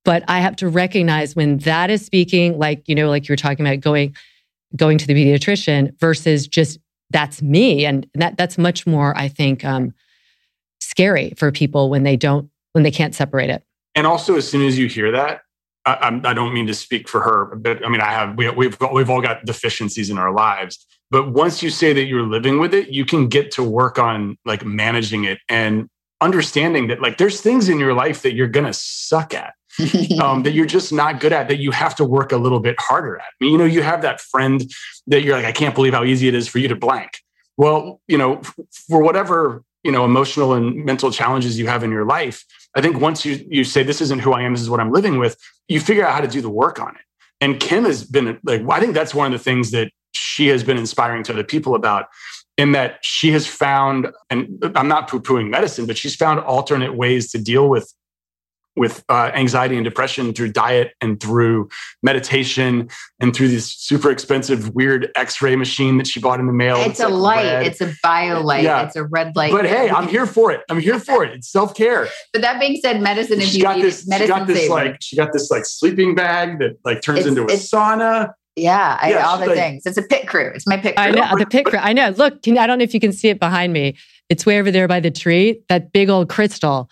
[0.05, 3.37] But I have to recognize when that is speaking, like, you know, like you were
[3.37, 4.15] talking about going,
[4.77, 6.79] going to the pediatrician versus just
[7.11, 7.85] that's me.
[7.85, 9.93] And that that's much more, I think, um,
[10.81, 13.65] scary for people when they don't when they can't separate it.
[13.95, 15.43] And also, as soon as you hear that,
[15.85, 18.79] I, I, don't mean to speak for her, but I mean I have we, we've
[18.79, 20.87] got, we've all got deficiencies in our lives.
[21.11, 24.37] But once you say that you're living with it, you can get to work on
[24.45, 25.89] like managing it and
[26.21, 29.55] understanding that like there's things in your life that you're gonna suck at
[30.21, 32.77] um, that you're just not good at that you have to work a little bit
[32.79, 33.25] harder at.
[33.25, 34.63] I mean, you know, you have that friend
[35.07, 37.19] that you're like, I can't believe how easy it is for you to blank.
[37.57, 38.41] Well, you know,
[38.89, 43.01] for whatever you know emotional and mental challenges you have in your life, I think
[43.01, 45.37] once you you say this isn't who I am, this is what I'm living with,
[45.69, 47.03] you figure out how to do the work on it.
[47.41, 50.63] And Kim has been like, I think that's one of the things that she has
[50.63, 52.07] been inspiring to other people about
[52.59, 56.95] in that she has found, and I'm not poo pooing medicine, but she's found alternate
[56.95, 57.93] ways to deal with
[58.77, 61.69] with uh, anxiety and depression through diet and through
[62.03, 66.77] meditation and through this super expensive weird x-ray machine that she bought in the mail
[66.77, 67.67] it's, it's a like light red.
[67.67, 68.83] it's a bio light yeah.
[68.83, 71.51] it's a red light but hey i'm here for it i'm here for it it's
[71.51, 74.75] self-care but that being said medicine is she got this medicine she got this saver.
[74.75, 78.99] like she got this like sleeping bag that like turns it's, into a sauna yeah,
[79.01, 79.87] I, yeah all the like, things.
[79.87, 80.51] It's a pit crew.
[80.55, 81.05] It's my pit crew.
[81.05, 81.79] I know the pit crew.
[81.79, 82.11] I know.
[82.11, 83.97] Look, can, I don't know if you can see it behind me.
[84.29, 85.63] It's way over there by the tree.
[85.69, 86.91] That big old crystal.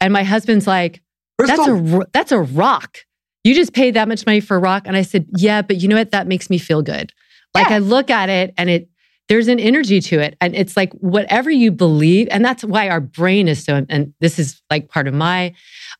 [0.00, 1.00] And my husband's like,
[1.38, 1.80] Crystal.
[1.80, 2.98] That's a that's a rock.
[3.44, 4.82] You just paid that much money for a rock.
[4.86, 6.10] And I said, Yeah, but you know what?
[6.10, 7.12] That makes me feel good.
[7.54, 7.76] Like yeah.
[7.76, 8.88] I look at it and it
[9.28, 10.36] there's an energy to it.
[10.40, 14.38] And it's like whatever you believe, and that's why our brain is so, and this
[14.38, 15.54] is like part of my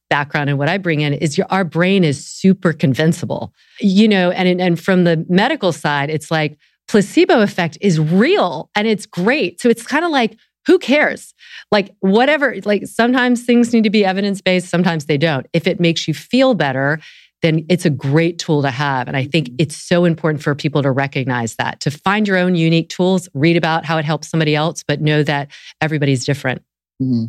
[0.08, 3.52] background and what I bring in is your our brain is super convincible.
[3.80, 8.88] You know, and and from the medical side, it's like placebo effect is real and
[8.88, 9.60] it's great.
[9.60, 10.36] So it's kind of like,
[10.68, 11.34] who cares?
[11.72, 15.46] Like, whatever, like sometimes things need to be evidence based, sometimes they don't.
[15.54, 17.00] If it makes you feel better,
[17.40, 19.08] then it's a great tool to have.
[19.08, 22.54] And I think it's so important for people to recognize that, to find your own
[22.54, 25.50] unique tools, read about how it helps somebody else, but know that
[25.80, 26.62] everybody's different.
[27.00, 27.26] Mm-hmm.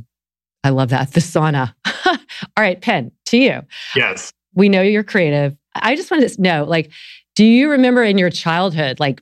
[0.65, 1.13] I love that.
[1.13, 1.73] The sauna.
[2.05, 2.17] All
[2.57, 3.61] right, Penn, to you.
[3.95, 4.33] Yes.
[4.53, 5.55] We know you're creative.
[5.75, 6.91] I just wanted to know, like,
[7.37, 9.21] do you remember in your childhood, like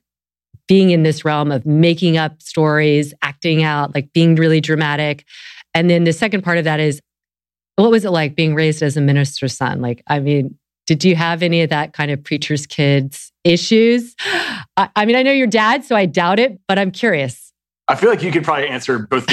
[0.67, 5.25] being in this realm of making up stories, acting out, like being really dramatic?
[5.73, 7.01] And then the second part of that is,
[7.75, 9.81] what was it like being raised as a minister's son?
[9.81, 14.15] Like, I mean, did you have any of that kind of preacher's kids issues?
[14.77, 17.53] I, I mean, I know your dad, so I doubt it, but I'm curious.
[17.89, 19.29] I feel like you could probably answer both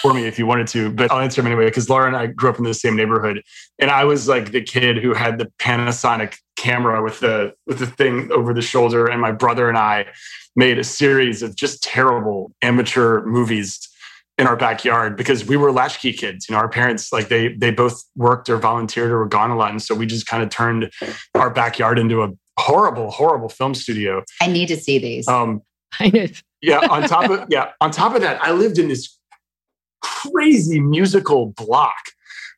[0.00, 2.26] for me if you wanted to, but I'll answer them anyway because Laura and I
[2.26, 3.42] grew up in the same neighborhood,
[3.78, 7.86] and I was like the kid who had the Panasonic camera with the with the
[7.86, 10.06] thing over the shoulder, and my brother and I
[10.56, 13.88] made a series of just terrible amateur movies
[14.36, 16.48] in our backyard because we were latchkey kids.
[16.48, 19.56] You know, our parents like they they both worked or volunteered or were gone a
[19.56, 20.90] lot, and so we just kind of turned
[21.36, 24.24] our backyard into a horrible, horrible film studio.
[24.42, 25.28] I need to see these.
[25.28, 25.62] Um,
[26.00, 26.26] I know.
[26.60, 26.80] yeah.
[26.90, 29.16] On top of yeah, on top of that, I lived in this
[30.02, 32.02] crazy musical block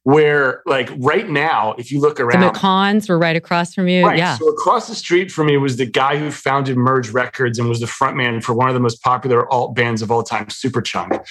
[0.05, 4.05] where like right now, if you look around, the McCaughans were right across from you.
[4.05, 4.19] Right.
[4.19, 4.37] Yeah.
[4.37, 7.81] So across the street from me was the guy who founded Merge Records and was
[7.81, 11.25] the frontman for one of the most popular alt bands of all time, Superchunk.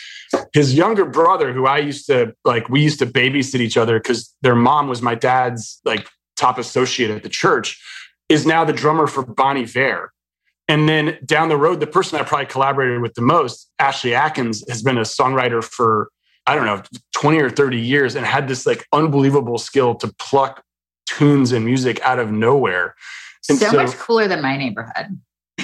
[0.54, 4.36] His younger brother, who I used to like, we used to babysit each other because
[4.42, 7.82] their mom was my dad's like top associate at the church,
[8.30, 10.12] is now the drummer for Bon Iver.
[10.68, 14.64] And then down the road, the person I probably collaborated with the most, Ashley Atkins,
[14.68, 16.10] has been a songwriter for
[16.48, 16.82] I don't know,
[17.16, 20.64] 20 or 30 years and had this like unbelievable skill to pluck
[21.06, 22.96] tunes and music out of nowhere.
[23.50, 25.20] And so, so much cooler than my neighborhood.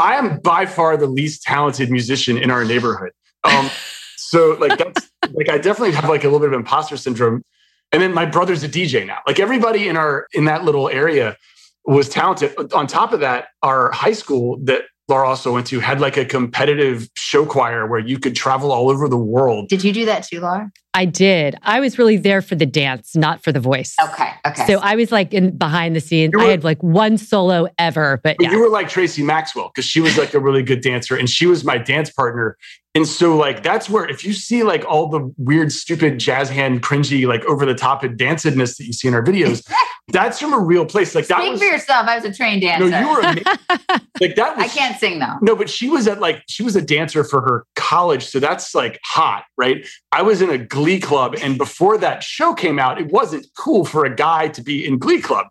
[0.00, 3.10] I am by far the least talented musician in our neighborhood.
[3.44, 3.68] Um,
[4.16, 7.42] so like that's like I definitely have like a little bit of imposter syndrome.
[7.90, 9.18] And then my brother's a DJ now.
[9.26, 11.36] Like everybody in our in that little area
[11.84, 12.54] was talented.
[12.72, 16.24] On top of that, our high school that Laura also went to had like a
[16.24, 19.68] competitive show choir where you could travel all over the world.
[19.68, 20.72] Did you do that too, Laura?
[20.94, 21.56] I did.
[21.62, 23.94] I was really there for the dance, not for the voice.
[24.02, 24.30] Okay.
[24.46, 24.66] Okay.
[24.66, 26.34] So I was like in behind the scenes.
[26.34, 28.52] Were, I had like one solo ever, but, but yeah.
[28.52, 31.46] you were like Tracy Maxwell because she was like a really good dancer and she
[31.46, 32.58] was my dance partner.
[32.94, 36.82] And so, like, that's where if you see like all the weird, stupid jazz hand,
[36.82, 39.66] cringy, like over the top and dancedness that you see in our videos,
[40.08, 41.14] that's from a real place.
[41.14, 42.06] Like, Speak that was, for yourself.
[42.06, 42.90] I was a trained dancer.
[42.90, 43.22] No, you were
[44.20, 44.56] like that.
[44.56, 45.36] Was, I can't sing though.
[45.40, 48.74] No, but she was at like she was a dancer for her college, so that's
[48.74, 49.86] like hot, right?
[50.12, 53.84] I was in a Glee club, and before that show came out, it wasn't cool
[53.84, 55.46] for a guy to be in Glee club.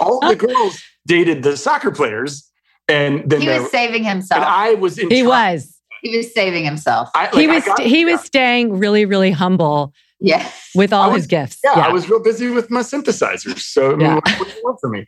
[0.00, 2.50] all the girls dated the soccer players,
[2.88, 4.42] and then he was saving himself.
[4.42, 5.08] And I was in.
[5.08, 7.10] He was he was saving himself.
[7.14, 8.12] I, like, he was got, he yeah.
[8.12, 9.92] was staying really really humble.
[10.18, 11.58] Yeah, with all was, his gifts.
[11.62, 13.60] Yeah, yeah, I was real busy with my synthesizers.
[13.60, 14.14] So I mean, yeah.
[14.14, 15.06] what, what you want from me?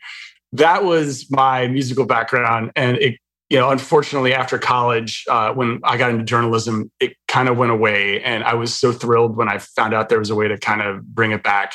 [0.53, 3.19] That was my musical background, and it
[3.51, 7.73] you know, unfortunately, after college, uh, when I got into journalism, it kind of went
[7.73, 8.23] away.
[8.23, 10.83] And I was so thrilled when I found out there was a way to kind
[10.83, 11.75] of bring it back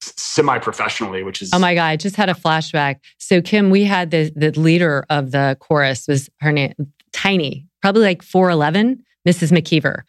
[0.00, 1.50] semi professionally, which is.
[1.52, 2.96] Oh my God, I just had a flashback.
[3.18, 6.74] So, Kim, we had the, the leader of the chorus was her name,
[7.12, 9.52] Tiny, probably like 4'11, Mrs.
[9.52, 10.02] McKeever.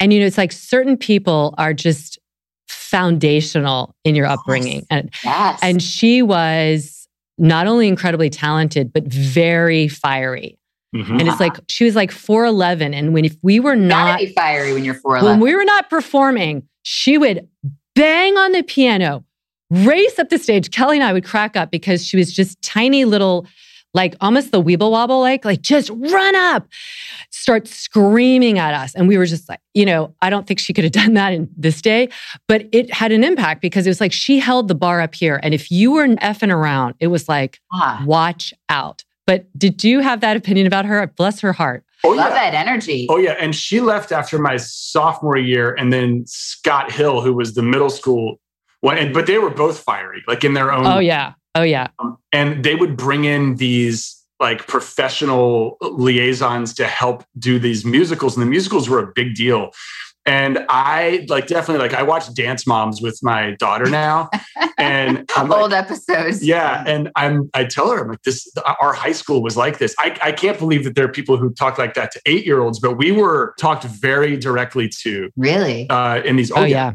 [0.00, 2.18] And, you know, it's like certain people are just
[2.68, 4.78] foundational in your upbringing.
[4.78, 4.86] Yes.
[4.90, 5.60] And, yes.
[5.62, 7.01] and she was
[7.38, 10.58] not only incredibly talented, but very fiery.
[10.94, 11.20] Mm-hmm.
[11.20, 12.94] And it's like she was like 4'11.
[12.94, 15.22] And when if we were not be fiery when you're 4'11.
[15.22, 17.48] When we were not performing, she would
[17.94, 19.24] bang on the piano,
[19.70, 20.70] race up the stage.
[20.70, 23.46] Kelly and I would crack up because she was just tiny little
[23.94, 26.66] like almost the weeble wobble, like, like just run up,
[27.30, 28.94] start screaming at us.
[28.94, 31.32] And we were just like, you know, I don't think she could have done that
[31.32, 32.08] in this day,
[32.48, 35.40] but it had an impact because it was like she held the bar up here.
[35.42, 38.02] And if you were effing around, it was like, ah.
[38.06, 39.04] watch out.
[39.26, 41.06] But did you have that opinion about her?
[41.06, 41.84] Bless her heart.
[42.04, 42.50] Oh, Love yeah.
[42.50, 43.06] that energy.
[43.08, 43.36] Oh, yeah.
[43.38, 45.74] And she left after my sophomore year.
[45.74, 48.40] And then Scott Hill, who was the middle school
[48.80, 50.84] one, but they were both fiery, like in their own.
[50.86, 51.34] Oh, yeah.
[51.54, 51.88] Oh yeah.
[51.98, 58.36] Um, and they would bring in these like professional liaisons to help do these musicals
[58.36, 59.70] and the musicals were a big deal.
[60.24, 64.30] And I like definitely like I watch Dance Moms with my daughter now,
[64.78, 66.46] and I'm old like, episodes.
[66.46, 68.48] Yeah, and I'm I tell her I'm like this.
[68.80, 69.96] Our high school was like this.
[69.98, 72.60] I I can't believe that there are people who talk like that to eight year
[72.60, 75.28] olds, but we were talked very directly to.
[75.36, 75.90] Really?
[75.90, 76.52] Uh, in these.
[76.52, 76.68] Oh, oh yeah.
[76.68, 76.92] yeah.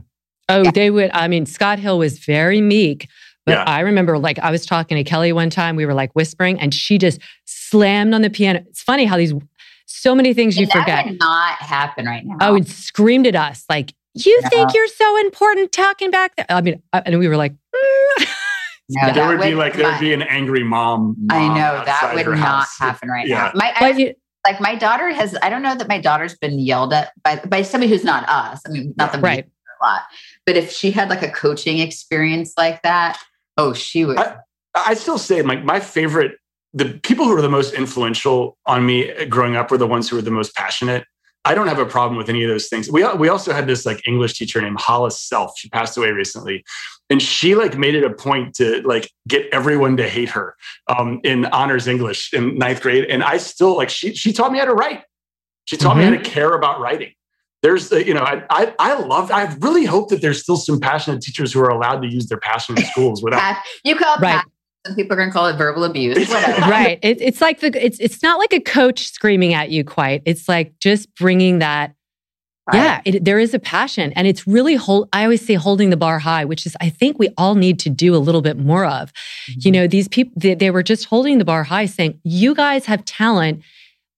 [0.49, 0.71] Oh, yeah.
[0.71, 1.11] they would.
[1.13, 3.09] I mean, Scott Hill was very meek,
[3.47, 3.63] but yeah.
[3.65, 6.73] I remember like I was talking to Kelly one time, we were like whispering, and
[6.73, 8.63] she just slammed on the piano.
[8.67, 9.33] It's funny how these
[9.87, 11.05] so many things you And that forget.
[11.05, 12.35] would not happen right now.
[12.41, 14.49] Oh, and screamed at us like, "You No.
[14.49, 18.27] think you're so important talking back there?" I mean, uh, and we were like, "Mm."
[18.89, 19.11] No, Yeah.
[19.13, 21.15] there would be like there would be an angry mom.
[21.29, 22.77] I know that would not house.
[22.79, 23.45] happen right Yeah.
[23.45, 23.51] now.
[23.55, 24.13] My I, you,
[24.45, 25.35] like my daughter has.
[25.41, 28.61] I don't know that my daughter's been yelled at by by somebody who's not us.
[28.65, 29.45] I mean, not the right.
[29.45, 30.03] a lot,
[30.45, 33.19] but if she had like a coaching experience like that,
[33.57, 34.17] oh, she would.
[34.17, 34.37] I-
[34.75, 36.37] I still say like my favorite,
[36.71, 40.15] the people who are the most influential on me growing up were the ones who
[40.17, 41.03] were the most passionate.
[41.45, 42.91] I don't have a problem with any of those things.
[42.91, 45.57] We we also had this like English teacher named Hollis Self.
[45.57, 46.63] She passed away recently,
[47.09, 50.55] and she like made it a point to like get everyone to hate her
[50.95, 53.05] um, in honors English in ninth grade.
[53.05, 55.03] And I still like she she taught me how to write.
[55.65, 57.13] She taught me how to care about writing.
[57.63, 60.79] There's the you know I I I love I really hope that there's still some
[60.79, 64.21] passionate teachers who are allowed to use their passion in schools without you call it
[64.21, 64.35] Right.
[64.35, 64.45] pat-
[64.85, 66.29] Some people are going to call it verbal abuse.
[66.31, 66.99] Right.
[67.01, 70.21] It, it's like the it's it's not like a coach screaming at you quite.
[70.25, 71.93] It's like just bringing that.
[72.73, 75.07] Yeah, it, there is a passion, and it's really hold.
[75.13, 77.89] I always say holding the bar high, which is I think we all need to
[77.89, 79.13] do a little bit more of.
[79.13, 79.59] Mm-hmm.
[79.63, 82.85] You know, these people they, they were just holding the bar high, saying, "You guys
[82.87, 83.61] have talent.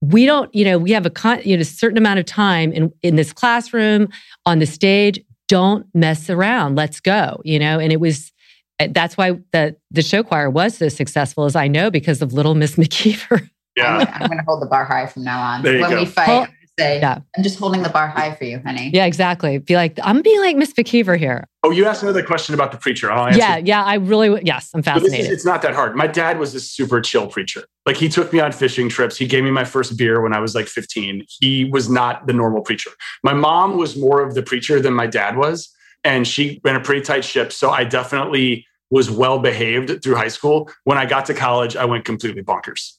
[0.02, 0.54] We don't.
[0.56, 3.16] You know, we have a con, you know a certain amount of time in in
[3.16, 4.10] this classroom
[4.45, 5.20] on the stage.
[5.47, 6.76] Don't mess around.
[6.76, 7.41] Let's go.
[7.43, 8.32] You know." And it was
[8.80, 12.34] uh, that's why the the show choir was so successful, as I know, because of
[12.34, 13.50] Little Miss McKeever.
[13.76, 13.97] yeah.
[14.20, 15.64] I'm, going to hold the bar high from now on.
[15.64, 16.00] There you when go.
[16.00, 17.19] we fight, Hold- I'm gonna say, Yeah.
[17.38, 18.91] I'm just holding the bar high for you, honey.
[18.93, 19.57] Yeah, exactly.
[19.57, 21.45] Be like, I'm being like Miss McKeever here.
[21.63, 23.11] Oh, you asked another question about the preacher.
[23.11, 23.38] I'll answer.
[23.39, 23.84] Yeah, yeah.
[23.84, 25.32] I really, yes, I'm But this is, fascinated.
[25.34, 25.95] it's not that hard.
[25.95, 27.63] My dad was a super chill preacher.
[27.86, 29.17] Like he took me on fishing trips.
[29.17, 31.25] He gave me my first beer when I was like 15.
[31.39, 32.91] He was not the normal preacher.
[33.23, 35.69] My mom was more of the preacher than my dad was.
[36.03, 37.51] And she ran a pretty tight ship.
[37.51, 40.69] So I definitely was well behaved through high school.
[40.86, 42.93] When I got to college, I went completely bonkers.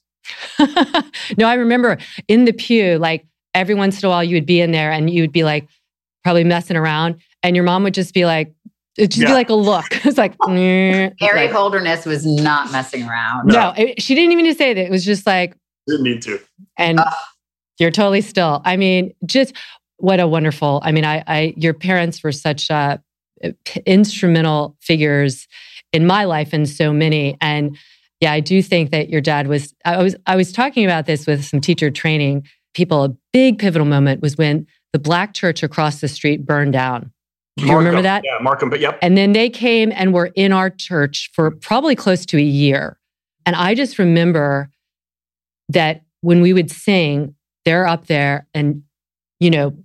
[1.38, 1.96] no, I remember
[2.28, 5.10] in the pew, like every once in a while, you would be in there and
[5.10, 5.66] you would be like
[6.24, 8.52] probably messing around, and your mom would just be like,
[8.98, 9.86] it'd just be like a look.
[10.04, 10.34] It's like.
[10.46, 13.46] Harry Like, Holderness was not messing around.
[13.48, 14.84] no, it- she didn't even need to say that.
[14.84, 16.38] It was just like, Didn't need to.
[16.76, 17.12] and Ugh.
[17.78, 18.60] you're totally still.
[18.64, 19.54] I mean, just
[19.96, 20.80] what a wonderful.
[20.82, 22.98] I mean, I, I your parents were such uh,
[23.64, 25.46] p- instrumental figures
[25.92, 27.36] in my life and so many.
[27.40, 27.76] And
[28.20, 29.74] yeah, I do think that your dad was.
[29.84, 33.04] I was I was talking about this with some teacher training people.
[33.04, 37.12] A big pivotal moment was when the black church across the street burned down.
[37.56, 38.22] Do you remember that?
[38.24, 38.70] Yeah, Markham.
[38.70, 38.98] But yep.
[39.02, 42.98] And then they came and were in our church for probably close to a year.
[43.44, 44.70] And I just remember
[45.68, 48.82] that when we would sing, they're up there and,
[49.40, 49.76] you know,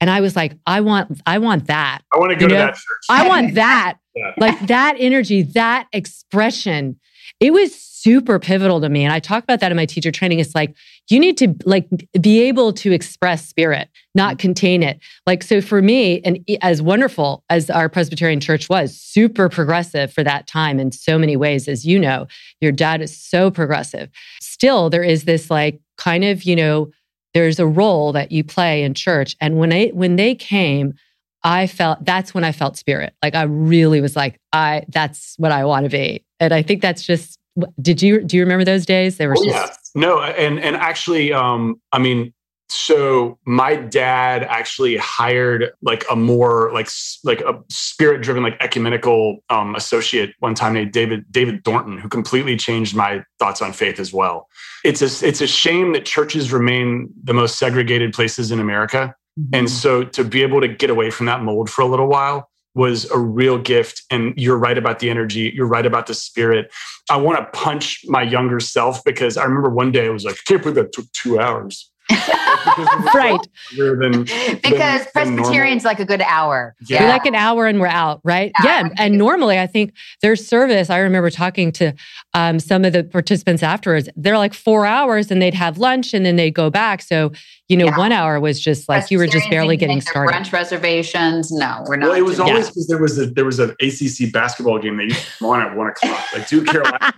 [0.00, 2.02] and I was like, I want, I want that.
[2.14, 3.04] I want to go You to that church.
[3.08, 3.98] I want that.
[4.14, 4.32] Yeah.
[4.36, 6.98] Like that energy, that expression.
[7.38, 7.72] It was
[8.02, 9.04] super pivotal to me.
[9.04, 10.38] And I talk about that in my teacher training.
[10.38, 10.74] It's like
[11.08, 11.88] you need to like
[12.20, 14.38] be able to express spirit, not mm.
[14.38, 15.00] contain it.
[15.26, 20.22] Like so for me, and as wonderful as our Presbyterian church was, super progressive for
[20.22, 22.26] that time in so many ways, as you know,
[22.60, 24.10] your dad is so progressive.
[24.40, 26.90] Still, there is this like kind of, you know,
[27.34, 29.36] there's a role that you play in church.
[29.40, 30.94] And when I when they came,
[31.42, 33.14] I felt that's when I felt spirit.
[33.22, 36.24] Like I really was like, I that's what I want to be.
[36.40, 37.38] And I think that's just
[37.80, 39.16] did you do you remember those days?
[39.16, 39.74] They were Oh, just yeah.
[39.94, 42.32] No, and and actually, um, I mean,
[42.68, 46.88] so my dad actually hired like a more like
[47.24, 52.08] like a spirit driven like ecumenical um, associate one time named David David Thornton, who
[52.08, 54.48] completely changed my thoughts on faith as well.
[54.84, 59.14] It's a it's a shame that churches remain the most segregated places in America,
[59.52, 62.50] and so to be able to get away from that mold for a little while
[62.78, 64.04] was a real gift.
[64.08, 65.52] And you're right about the energy.
[65.52, 66.72] You're right about the spirit.
[67.10, 70.36] I want to punch my younger self because I remember one day I was like,
[70.36, 71.90] I can't believe that took two hours.
[73.14, 73.40] right.
[73.76, 75.44] Than- because than normal.
[75.44, 76.76] Presbyterian's like a good hour.
[76.88, 77.02] Yeah.
[77.02, 78.52] We're like an hour and we're out, right?
[78.62, 78.84] Yeah.
[78.86, 78.94] Yeah.
[78.96, 81.92] And normally, I think their service, I remember talking to
[82.32, 86.24] um, some of the participants afterwards, they're like four hours and they'd have lunch and
[86.24, 87.02] then they'd go back.
[87.02, 87.32] So,
[87.68, 87.98] you know, Yeah.
[87.98, 90.34] one hour was just like you were just barely getting started.
[90.34, 91.52] Brunch reservations.
[91.52, 92.08] No, we're not.
[92.10, 95.04] Well, it was always because there was a there was an ACC basketball game that
[95.04, 97.12] used to come on at one o'clock, like Duke Carolina.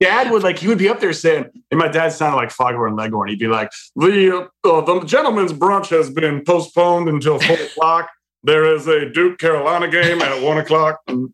[0.00, 2.94] dad would like he would be up there saying, and my dad sounded like Foghorn
[2.96, 3.28] Leghorn.
[3.28, 8.10] He'd be like, "The uh, the gentleman's brunch has been postponed until four o'clock.
[8.44, 11.30] There is a Duke Carolina game at one o'clock." And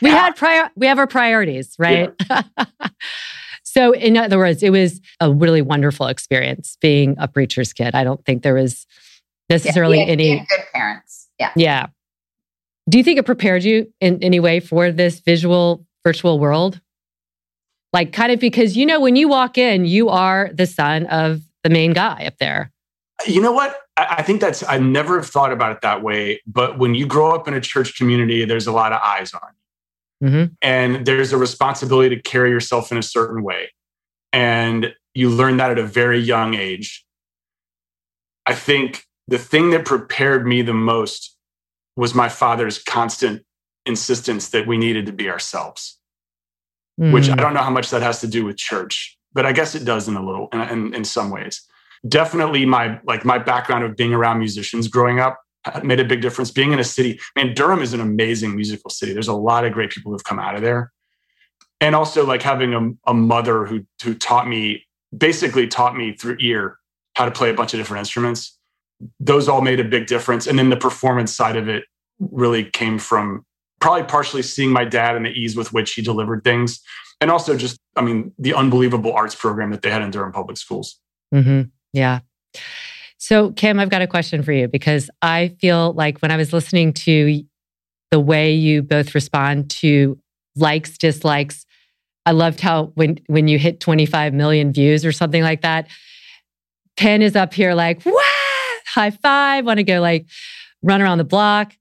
[0.00, 2.12] we had prior we have our priorities right
[3.74, 8.04] so in other words it was a really wonderful experience being a preacher's kid i
[8.04, 8.86] don't think there was
[9.48, 11.28] Yeah, necessarily we had- we any had good parents.
[11.38, 11.52] Yeah.
[11.56, 11.86] yeah
[12.88, 16.80] do you think it prepared you in any way for this visual virtual world
[17.94, 21.40] Like, kind of because, you know, when you walk in, you are the son of
[21.62, 22.72] the main guy up there.
[23.24, 23.70] You know what?
[23.96, 26.40] I, I think that's, I never have thought about it that way.
[26.44, 29.40] But when you grow up in a church community, there's a lot of eyes on
[29.48, 29.63] you.
[30.22, 30.54] Mm-hmm.
[30.62, 33.70] And there's a responsibility to carry yourself in a certain way.
[34.32, 37.04] And you learn that at a very young age.
[38.46, 41.36] I think the thing that prepared me the most
[41.96, 43.42] was my father's constant
[43.86, 45.98] insistence that we needed to be ourselves,
[47.00, 47.12] mm.
[47.12, 49.74] which I don't know how much that has to do with church, but I guess
[49.74, 51.62] it does in a little, in, in, in some ways.
[52.06, 55.40] Definitely my, like my background of being around musicians growing up
[55.82, 56.50] made a big difference.
[56.50, 59.12] Being in a city, man, Durham is an amazing musical city.
[59.12, 60.92] There's a lot of great people who've come out of there.
[61.80, 64.86] And also like having a, a mother who, who taught me,
[65.16, 66.78] basically taught me through ear
[67.14, 68.58] how to play a bunch of different instruments.
[69.20, 70.46] Those all made a big difference.
[70.46, 71.84] And then the performance side of it
[72.20, 73.44] really came from
[73.80, 76.80] probably partially seeing my dad and the ease with which he delivered things.
[77.20, 80.56] And also just, I mean, the unbelievable arts program that they had in Durham Public
[80.56, 80.98] Schools.
[81.34, 81.68] Mm-hmm.
[81.92, 82.20] Yeah.
[83.24, 86.52] So, Kim, I've got a question for you because I feel like when I was
[86.52, 87.42] listening to
[88.10, 90.18] the way you both respond to
[90.56, 91.64] likes, dislikes,
[92.26, 95.88] I loved how when when you hit 25 million views or something like that,
[96.98, 98.20] Penn is up here like, "Wow,
[98.88, 100.26] high five, want to go like
[100.82, 101.72] run around the block."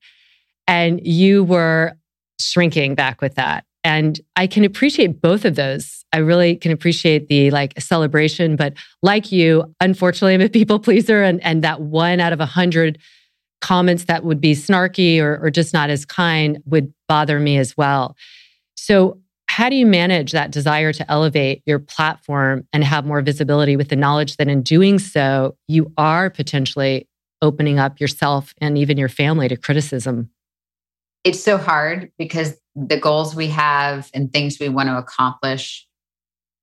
[0.65, 1.97] And you were
[2.39, 3.65] shrinking back with that.
[3.83, 6.05] And I can appreciate both of those.
[6.13, 11.21] I really can appreciate the like celebration, but like you, unfortunately, I'm a people pleaser.
[11.23, 12.99] And, and that one out of a hundred
[13.61, 17.75] comments that would be snarky or, or just not as kind would bother me as
[17.75, 18.15] well.
[18.75, 23.77] So, how do you manage that desire to elevate your platform and have more visibility
[23.77, 27.07] with the knowledge that in doing so, you are potentially
[27.39, 30.31] opening up yourself and even your family to criticism?
[31.23, 35.87] It's so hard because the goals we have and things we want to accomplish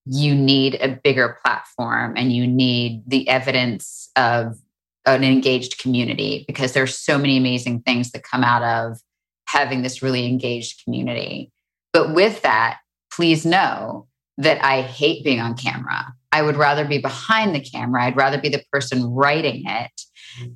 [0.07, 4.59] you need a bigger platform and you need the evidence of
[5.07, 8.99] an engaged community because there's so many amazing things that come out of
[9.47, 11.53] having this really engaged community.
[11.93, 12.81] But with that
[13.13, 14.07] please know
[14.39, 16.15] that i hate being on camera.
[16.33, 18.05] I would rather be behind the camera.
[18.05, 19.91] I'd rather be the person writing it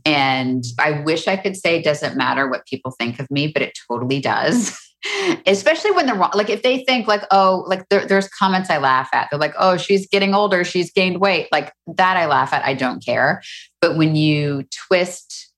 [0.04, 3.62] and I wish I could say it doesn't matter what people think of me, but
[3.62, 4.78] it totally does.
[5.46, 6.30] Especially when they're wrong.
[6.34, 9.28] Like if they think like, oh, like there, there's comments I laugh at.
[9.30, 11.48] They're like, oh, she's getting older, she's gained weight.
[11.52, 12.64] Like that I laugh at.
[12.64, 13.42] I don't care.
[13.80, 15.52] But when you twist,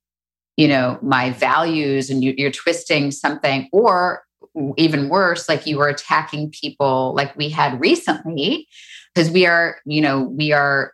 [0.56, 4.24] you know, my values and you, you're twisting something, or
[4.76, 8.66] even worse, like you are attacking people like we had recently,
[9.14, 10.92] because we are, you know, we are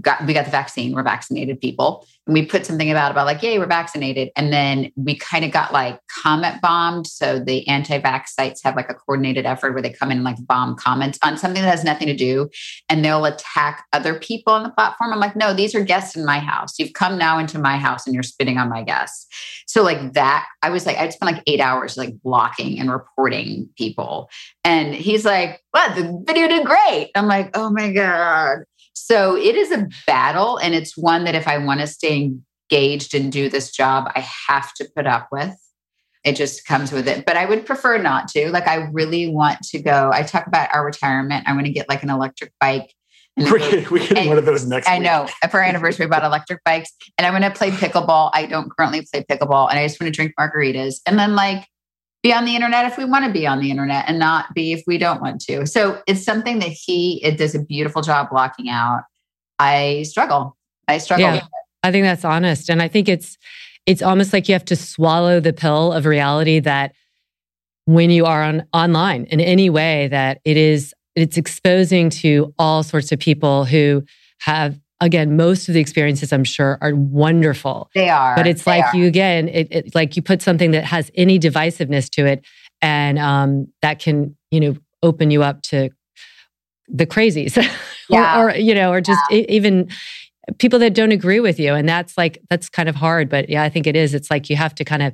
[0.00, 2.06] got we got the vaccine we're vaccinated people.
[2.26, 4.30] And we put something about about like yay we're vaccinated.
[4.36, 7.06] And then we kind of got like comment bombed.
[7.06, 10.44] So the anti-vax sites have like a coordinated effort where they come in and like
[10.46, 12.50] bomb comments on something that has nothing to do.
[12.88, 15.12] And they'll attack other people on the platform.
[15.12, 16.78] I'm like no these are guests in my house.
[16.78, 19.26] You've come now into my house and you're spitting on my guests.
[19.66, 23.68] So like that i was like i'd spend like eight hours like blocking and reporting
[23.76, 24.28] people.
[24.64, 25.94] And he's like what?
[25.94, 27.10] The video did great.
[27.14, 28.58] I'm like oh my god
[28.96, 32.32] so it is a battle, and it's one that if I want to stay
[32.70, 35.54] engaged and do this job, I have to put up with.
[36.24, 37.24] It just comes with it.
[37.24, 38.50] But I would prefer not to.
[38.50, 40.10] Like, I really want to go.
[40.12, 41.44] I talk about our retirement.
[41.46, 42.92] I want to get like an electric bike.
[43.36, 44.88] We're getting, we're getting one of those next.
[44.88, 48.30] I know for our anniversary about electric bikes, and I want to play pickleball.
[48.32, 51.68] I don't currently play pickleball, and I just want to drink margaritas, and then like
[52.26, 54.72] be on the internet if we want to be on the internet and not be
[54.72, 55.64] if we don't want to.
[55.66, 59.04] So it's something that he it does a beautiful job blocking out.
[59.58, 60.56] I struggle.
[60.88, 61.26] I struggle.
[61.26, 61.42] Yeah,
[61.82, 62.68] I think that's honest.
[62.68, 63.38] And I think it's
[63.86, 66.92] it's almost like you have to swallow the pill of reality that
[67.84, 72.82] when you are on online in any way that it is it's exposing to all
[72.82, 74.04] sorts of people who
[74.40, 77.90] have again, most of the experiences I'm sure are wonderful.
[77.94, 78.34] They are.
[78.36, 78.96] But it's like are.
[78.96, 82.44] you again, it, it, like you put something that has any divisiveness to it,
[82.82, 85.90] and um, that can you know open you up to
[86.88, 87.56] the crazies,
[88.08, 88.40] yeah.
[88.40, 89.44] or, or, you know, or just yeah.
[89.48, 89.88] even
[90.58, 93.28] people that don't agree with you, and that's like that's kind of hard.
[93.28, 94.14] But yeah, I think it is.
[94.14, 95.12] It's like you have to kind of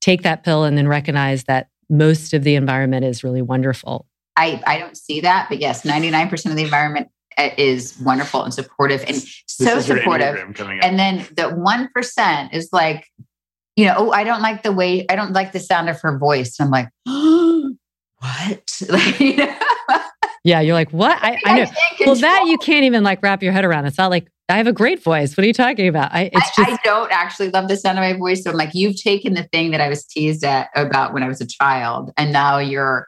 [0.00, 4.06] take that pill and then recognize that most of the environment is really wonderful.
[4.36, 7.10] I, I don't see that, but yes, 99% of the environment
[7.40, 9.16] Eh, is wonderful and supportive and
[9.46, 10.36] so supportive.
[10.82, 13.06] And then the 1% is like,
[13.76, 16.18] you know, oh, I don't like the way, I don't like the sound of her
[16.18, 16.60] voice.
[16.60, 17.74] I'm like, oh,
[18.18, 18.82] what?
[18.88, 19.56] like, you know?
[20.44, 21.18] Yeah, you're like, what?
[21.22, 21.62] I, I know.
[21.64, 23.86] I well, that you can't even like wrap your head around.
[23.86, 25.36] It's not like I have a great voice.
[25.36, 26.12] What are you talking about?
[26.14, 26.70] I, it's just.
[26.70, 28.44] I, I don't actually love the sound of my voice.
[28.44, 31.28] So I'm like, you've taken the thing that I was teased at about when I
[31.28, 33.06] was a child, and now you're,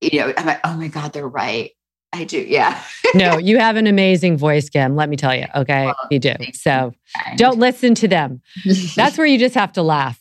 [0.00, 1.70] you know, I'm like, oh my God, they're right.
[2.14, 2.38] I do.
[2.38, 2.80] Yeah.
[3.14, 4.94] no, you have an amazing voice, Kim.
[4.94, 5.46] Let me tell you.
[5.54, 5.86] Okay.
[5.86, 6.34] Well, you do.
[6.52, 6.92] So
[7.36, 8.40] don't listen to them.
[8.96, 10.20] That's where you just have to laugh.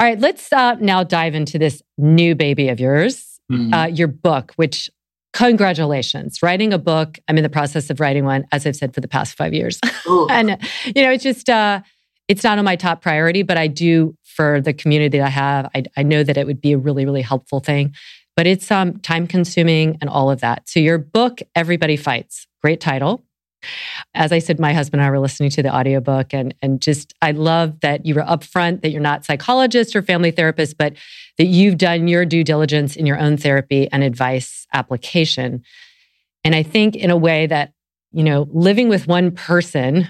[0.00, 0.18] All right.
[0.18, 3.72] Let's uh, now dive into this new baby of yours, mm-hmm.
[3.72, 4.90] uh, your book, which
[5.32, 6.42] congratulations.
[6.42, 7.18] Writing a book.
[7.28, 9.78] I'm in the process of writing one, as I've said for the past five years.
[10.30, 11.82] and, you know, it's just, uh,
[12.26, 15.70] it's not on my top priority, but I do for the community that I have.
[15.74, 17.94] I, I know that it would be a really, really helpful thing
[18.38, 20.68] but it's um, time consuming and all of that.
[20.68, 23.24] So, your book, Everybody Fights, great title.
[24.14, 27.14] As I said, my husband and I were listening to the audiobook and, and just,
[27.20, 30.94] I love that you were upfront that you're not psychologist or family therapist, but
[31.36, 35.64] that you've done your due diligence in your own therapy and advice application.
[36.44, 37.72] And I think in a way that,
[38.12, 40.06] you know, living with one person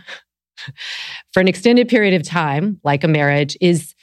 [1.33, 3.95] for an extended period of time, like a marriage, is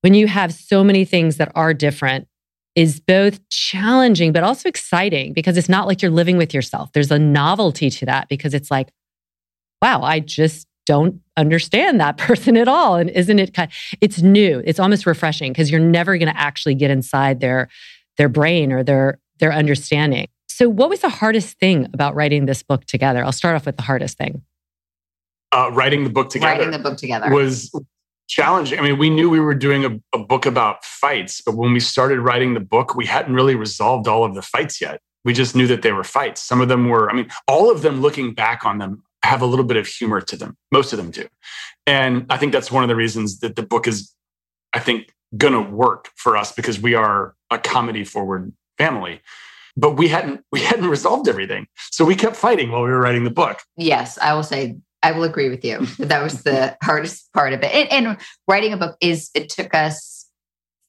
[0.00, 2.26] when you have so many things that are different
[2.76, 6.92] is both challenging but also exciting because it's not like you're living with yourself.
[6.92, 8.92] There's a novelty to that because it's like,
[9.82, 12.96] wow, I just don't understand that person at all.
[12.96, 14.62] And isn't it kind of, it's new.
[14.64, 17.68] It's almost refreshing because you're never going to actually get inside their
[18.16, 20.28] their brain or their their understanding.
[20.48, 23.24] So what was the hardest thing about writing this book together?
[23.24, 24.42] I'll start off with the hardest thing.
[25.52, 26.58] Uh, writing the book together.
[26.58, 27.72] Writing the book together was
[28.30, 28.78] challenging.
[28.78, 31.80] I mean, we knew we were doing a, a, book about fights, but when we
[31.80, 35.00] started writing the book, we hadn't really resolved all of the fights yet.
[35.24, 36.40] We just knew that they were fights.
[36.40, 39.46] Some of them were, I mean, all of them looking back on them have a
[39.46, 40.56] little bit of humor to them.
[40.70, 41.26] Most of them do.
[41.86, 44.14] And I think that's one of the reasons that the book is,
[44.72, 49.20] I think, going to work for us because we are a comedy forward family
[49.76, 53.24] but we hadn't we hadn't resolved everything so we kept fighting while we were writing
[53.24, 55.86] the book yes i will say I will agree with you.
[55.98, 57.72] That was the hardest part of it.
[57.72, 60.20] And, and, writing a book is, it took us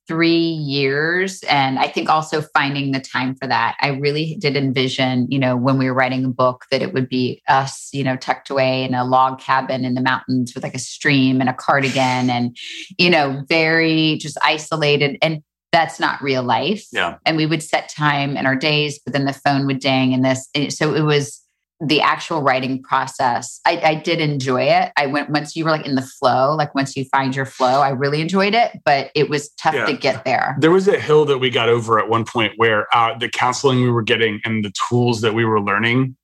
[0.07, 1.41] three years.
[1.43, 3.77] And I think also finding the time for that.
[3.79, 7.07] I really did envision, you know, when we were writing a book, that it would
[7.07, 10.75] be us, you know, tucked away in a log cabin in the mountains with like
[10.75, 12.57] a stream and a cardigan and,
[12.97, 15.17] you know, very just isolated.
[15.21, 16.85] And that's not real life.
[16.91, 17.17] Yeah.
[17.25, 20.25] And we would set time in our days, but then the phone would ding and
[20.25, 20.49] this.
[20.75, 21.40] So it was,
[21.81, 24.91] the actual writing process, I, I, did enjoy it.
[24.97, 27.81] I went once you were like in the flow, like once you find your flow,
[27.81, 29.85] I really enjoyed it, but it was tough yeah.
[29.87, 30.55] to get there.
[30.59, 33.81] There was a hill that we got over at one point where uh, the counseling
[33.81, 36.15] we were getting and the tools that we were learning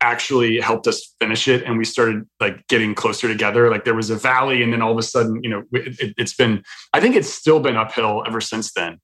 [0.00, 1.62] actually helped us finish it.
[1.62, 3.70] And we started like getting closer together.
[3.70, 6.34] Like there was a valley, and then all of a sudden, you know, it, it's
[6.34, 8.98] been, I think it's still been uphill ever since then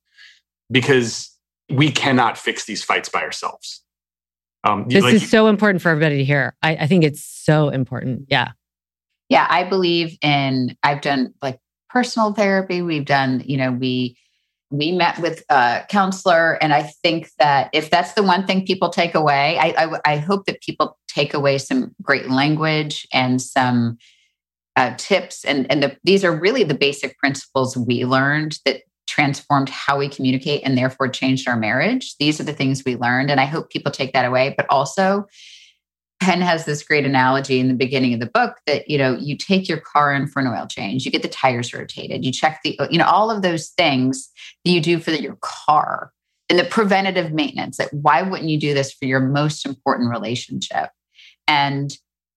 [0.73, 1.31] because
[1.71, 3.85] we cannot fix these fights by ourselves
[4.65, 6.57] um, this like, is so important for everybody to hear.
[6.63, 8.27] I, I think it's so important.
[8.29, 8.53] Yeah.
[9.29, 9.47] Yeah.
[9.49, 12.83] I believe in, I've done like personal therapy.
[12.83, 14.17] We've done, you know, we,
[14.71, 18.91] we met with a counselor and i think that if that's the one thing people
[18.91, 23.97] take away I, I, I hope that people take away some great language and some
[24.77, 28.83] uh, tips and and the, these are really the basic principles we learned that
[29.19, 32.17] transformed how we communicate and therefore changed our marriage.
[32.19, 33.33] These are the things we learned.
[33.33, 34.55] And I hope people take that away.
[34.57, 35.27] But also,
[36.21, 39.37] Penn has this great analogy in the beginning of the book that, you know, you
[39.37, 42.61] take your car in for an oil change, you get the tires rotated, you check
[42.63, 44.31] the, you know, all of those things
[44.65, 46.13] that you do for the, your car
[46.49, 47.77] and the preventative maintenance.
[47.79, 50.91] That why wouldn't you do this for your most important relationship?
[51.49, 51.93] And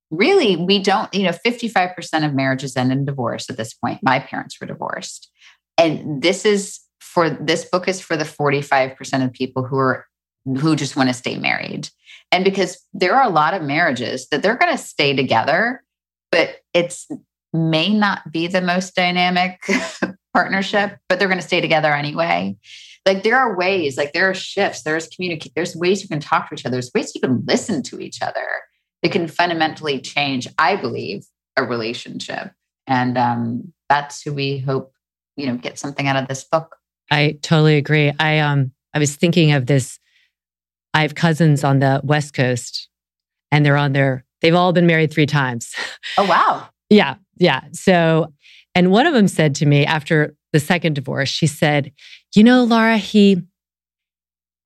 [0.09, 3.99] really, we don't, you know, 55% of marriages end in divorce at this point.
[4.01, 5.31] My parents were divorced.
[5.77, 10.07] And this is for this book is for the 45% of people who are
[10.45, 11.89] who just want to stay married.
[12.31, 15.83] And because there are a lot of marriages that they're going to stay together,
[16.31, 17.07] but it's
[17.53, 19.61] may not be the most dynamic
[20.33, 22.55] partnership, but they're going to stay together anyway.
[23.05, 26.49] Like there are ways, like there are shifts, there's communicate, there's ways you can talk
[26.49, 28.47] to each other, there's ways you can listen to each other.
[29.01, 31.25] It can fundamentally change, I believe,
[31.57, 32.51] a relationship.
[32.87, 34.93] And um, that's who we hope
[35.35, 36.77] you know get something out of this book.
[37.09, 38.11] I totally agree.
[38.19, 39.99] I um i was thinking of this
[40.93, 42.89] i have cousins on the west coast
[43.51, 45.73] and they're on their they've all been married three times.
[46.17, 46.67] Oh wow.
[46.89, 47.61] Yeah yeah.
[47.73, 48.33] So
[48.75, 51.91] and one of them said to me after the second divorce she said
[52.35, 53.41] you know laura he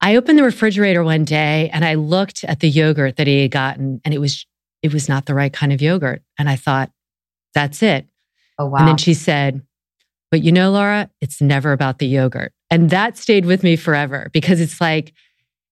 [0.01, 3.51] i opened the refrigerator one day and i looked at the yogurt that he had
[3.51, 4.45] gotten and it was
[4.81, 6.21] it was not the right kind of yogurt.
[6.37, 6.91] And i thought
[7.53, 8.05] that's it.
[8.59, 9.61] Oh wow and then she said
[10.31, 12.51] but you know, Laura, it's never about the yogurt.
[12.69, 15.13] And that stayed with me forever because it's like,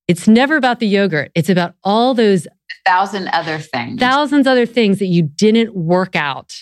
[0.08, 1.32] it's never about the yogurt.
[1.36, 2.48] It's about all those
[2.86, 6.54] thousand other things, thousands other things that you didn't work out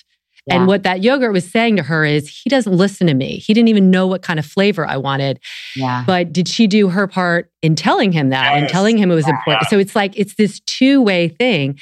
[0.52, 0.58] Yeah.
[0.58, 3.38] And what that yogurt was saying to her is, he doesn't listen to me.
[3.38, 5.40] He didn't even know what kind of flavor I wanted.
[5.76, 6.04] Yeah.
[6.06, 8.62] But did she do her part in telling him that yes.
[8.62, 9.36] and telling him it was yeah.
[9.36, 9.70] important?
[9.70, 11.80] So it's like, it's this two way thing.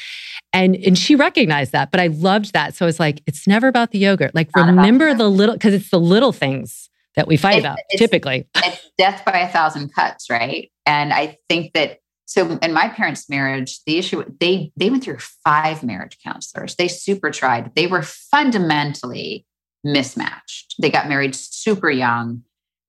[0.54, 2.76] And, and she recognized that, but I loved that.
[2.76, 4.36] So it's like, it's never about the yogurt.
[4.36, 8.48] Like, Not remember the little, because it's the little things that we fight about typically.
[8.56, 10.72] It's death by a thousand cuts, right?
[10.86, 11.99] And I think that
[12.30, 16.76] so in my parents' marriage, the issue they they went through five marriage counselors.
[16.76, 17.74] They super tried.
[17.74, 19.48] They were fundamentally
[19.84, 20.76] mismatched.
[20.80, 22.44] They got married super young,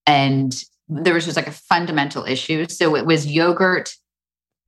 [0.06, 0.54] and
[0.88, 2.66] there was just like a fundamental issue.
[2.68, 3.94] So it was yogurt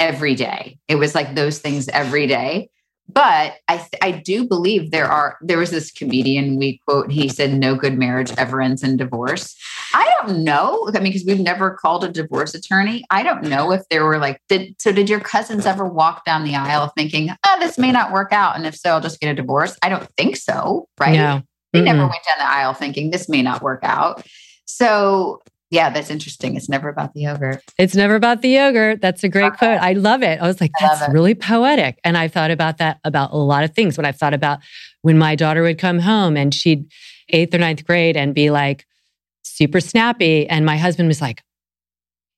[0.01, 0.79] every day.
[0.89, 2.71] It was like those things every day
[3.09, 7.53] but I, I do believe there are there was this comedian we quote he said
[7.53, 9.57] no good marriage ever ends in divorce.
[9.95, 13.05] I don't know i mean because we've never called a divorce attorney.
[13.11, 16.45] I don't know if there were like did so did your cousins ever walk down
[16.45, 19.31] the aisle thinking oh this may not work out and if so i'll just get
[19.31, 19.77] a divorce?
[19.83, 21.17] I don't think so right?
[21.17, 21.43] No.
[21.73, 24.25] they never went down the aisle thinking this may not work out.
[24.65, 25.43] So
[25.73, 26.55] yeah, that's interesting.
[26.55, 27.63] It's never about the yogurt.
[27.79, 29.01] It's never about the yogurt.
[29.01, 29.81] That's a great quote.
[29.81, 30.39] I love it.
[30.39, 31.99] I was like, that's really poetic.
[32.05, 33.97] And I thought about that about a lot of things.
[33.97, 34.59] What I've thought about
[35.01, 36.85] when my daughter would come home and she'd
[37.31, 38.85] eighth or ninth grade and be like
[39.45, 40.47] super snappy.
[40.47, 41.43] And my husband was like,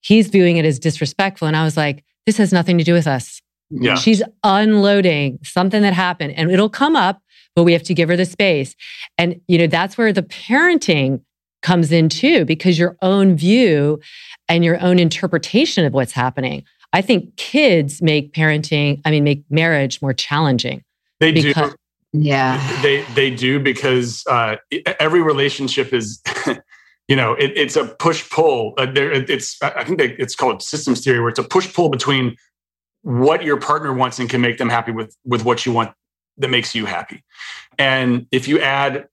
[0.01, 1.49] he's viewing it as disrespectful.
[1.49, 3.41] And I was like, this has nothing to do with us.
[3.68, 3.97] Yeah.
[3.97, 7.20] She's unloading something that happened and it'll come up,
[7.57, 8.76] but we have to give her the space.
[9.18, 11.22] And, you know, that's where the parenting
[11.64, 13.98] comes in too, because your own view
[14.48, 16.62] and your own interpretation of what's happening.
[16.92, 20.84] I think kids make parenting, I mean, make marriage more challenging.
[21.18, 21.76] They because, do.
[22.12, 22.82] Yeah.
[22.82, 24.56] They, they do because uh,
[25.00, 26.22] every relationship is.
[27.08, 28.74] you know, it, it's a push pull.
[28.78, 31.90] Uh, there, it's I think they, it's called systems theory, where it's a push pull
[31.90, 32.36] between
[33.02, 35.92] what your partner wants and can make them happy with with what you want
[36.38, 37.22] that makes you happy.
[37.78, 39.06] And if you add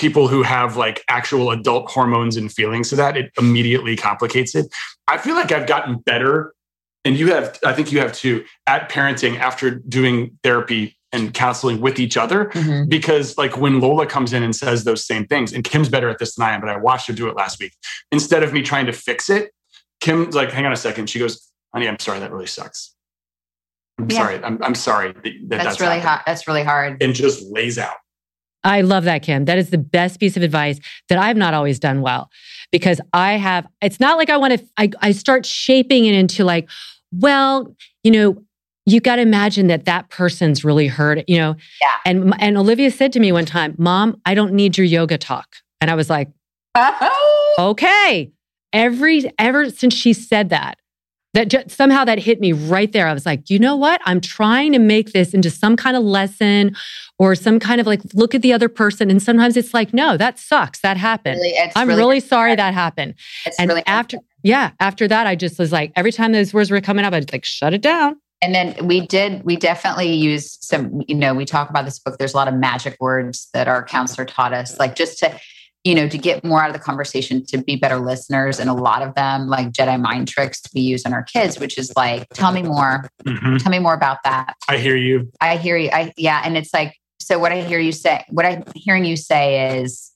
[0.00, 4.66] people who have like actual adult hormones and feelings to that, it immediately complicates it.
[5.06, 6.54] I feel like I've gotten better,
[7.04, 11.80] and you have, I think you have too, at parenting after doing therapy and counseling
[11.80, 12.46] with each other.
[12.46, 12.88] Mm-hmm.
[12.88, 16.18] Because like when Lola comes in and says those same things, and Kim's better at
[16.18, 17.72] this than I am, but I watched her do it last week.
[18.10, 19.52] Instead of me trying to fix it,
[20.00, 21.10] Kim's like, hang on a second.
[21.10, 22.94] She goes, honey, I'm sorry, that really sucks.
[23.98, 24.16] I'm yeah.
[24.16, 24.42] sorry.
[24.42, 26.22] I'm, I'm sorry that, that's, that's really hard.
[26.26, 27.02] That's really hard.
[27.02, 27.96] And just lays out.
[28.64, 29.46] I love that, Kim.
[29.46, 32.30] That is the best piece of advice that I've not always done well
[32.70, 36.44] because I have, it's not like I want to, I, I start shaping it into
[36.44, 36.68] like,
[37.12, 38.42] well, you know,
[38.86, 41.54] you got to imagine that that person's really hurt, you know?
[41.82, 41.96] Yeah.
[42.04, 45.56] And, and Olivia said to me one time, Mom, I don't need your yoga talk.
[45.80, 46.28] And I was like,
[46.74, 47.54] oh.
[47.70, 48.32] okay.
[48.72, 50.79] Every, ever since she said that,
[51.34, 53.06] that just, somehow that hit me right there.
[53.06, 54.00] I was like, you know what?
[54.04, 56.74] I'm trying to make this into some kind of lesson
[57.18, 59.10] or some kind of like look at the other person.
[59.10, 60.80] And sometimes it's like, no, that sucks.
[60.80, 61.36] That happened.
[61.40, 63.14] Really, I'm really, really sorry that happened.
[63.58, 66.80] And really after, yeah, after that, I just was like, every time those words were
[66.80, 68.16] coming up, I'd like shut it down.
[68.42, 72.16] And then we did, we definitely use some, you know, we talk about this book.
[72.18, 75.38] There's a lot of magic words that our counselor taught us, like just to
[75.84, 78.60] you know, to get more out of the conversation, to be better listeners.
[78.60, 81.58] And a lot of them, like Jedi mind tricks, to be used on our kids,
[81.58, 83.08] which is like, tell me more.
[83.24, 83.56] Mm-hmm.
[83.56, 84.56] Tell me more about that.
[84.68, 85.30] I hear you.
[85.40, 85.88] I hear you.
[85.90, 86.42] I, yeah.
[86.44, 90.12] And it's like, so what I hear you say, what I'm hearing you say is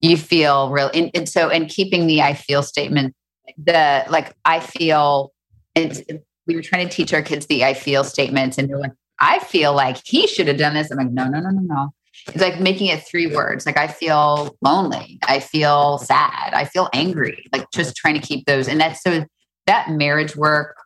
[0.00, 0.90] you feel real.
[0.92, 3.14] And, and so, and keeping the I feel statement,
[3.56, 5.32] the like, I feel,
[5.76, 6.02] and
[6.46, 9.38] we were trying to teach our kids the I feel statements, and they're like, I
[9.38, 10.90] feel like he should have done this.
[10.90, 11.94] I'm like, no, no, no, no, no
[12.28, 13.66] it's like making it three words.
[13.66, 15.18] Like I feel lonely.
[15.26, 16.52] I feel sad.
[16.54, 17.44] I feel angry.
[17.52, 18.68] Like just trying to keep those.
[18.68, 19.24] And that's so
[19.66, 20.76] that marriage work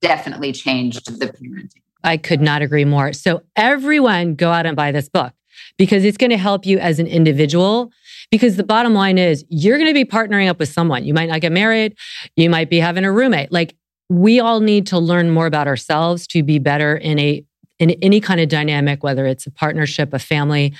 [0.00, 1.82] definitely changed the parenting.
[2.04, 3.12] I could not agree more.
[3.12, 5.32] So everyone go out and buy this book
[5.76, 7.90] because it's going to help you as an individual.
[8.30, 11.04] Because the bottom line is you're going to be partnering up with someone.
[11.04, 11.96] You might not get married.
[12.36, 13.50] You might be having a roommate.
[13.50, 13.74] Like
[14.10, 17.44] we all need to learn more about ourselves to be better in a
[17.78, 20.74] in any kind of dynamic, whether it's a partnership, a family,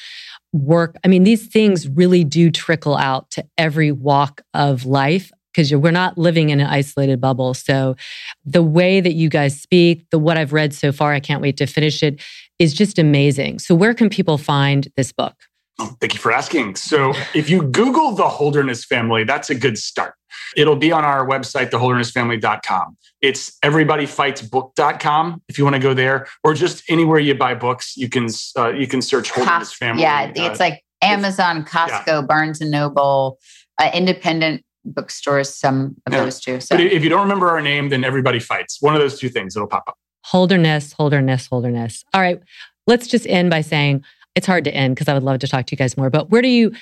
[0.52, 0.96] work.
[1.04, 5.90] I mean, these things really do trickle out to every walk of life because we're
[5.90, 7.52] not living in an isolated bubble.
[7.54, 7.96] So
[8.44, 11.56] the way that you guys speak, the what I've read so far, I can't wait
[11.56, 12.22] to finish it,
[12.58, 13.58] is just amazing.
[13.58, 15.34] So where can people find this book?
[15.80, 16.74] Oh, thank you for asking.
[16.74, 20.14] So if you Google the Holderness family, that's a good start.
[20.56, 22.96] It'll be on our website, theholdernessfamily.com.
[23.20, 28.08] It's everybodyfightsbook.com if you want to go there, or just anywhere you buy books, you
[28.08, 30.02] can uh, you can search Holderness Family.
[30.02, 32.20] Yeah, it's uh, like Amazon, Costco, yeah.
[32.22, 33.38] Barnes and Noble,
[33.80, 36.24] uh, independent bookstores, some of yeah.
[36.24, 36.60] those too.
[36.60, 36.76] So.
[36.76, 38.78] But if you don't remember our name, then everybody fights.
[38.80, 39.96] One of those two things, it'll pop up.
[40.24, 42.04] Holderness, Holderness, Holderness.
[42.12, 42.40] All right.
[42.86, 44.04] Let's just end by saying
[44.34, 46.10] it's hard to end because I would love to talk to you guys more.
[46.10, 46.72] But where do you,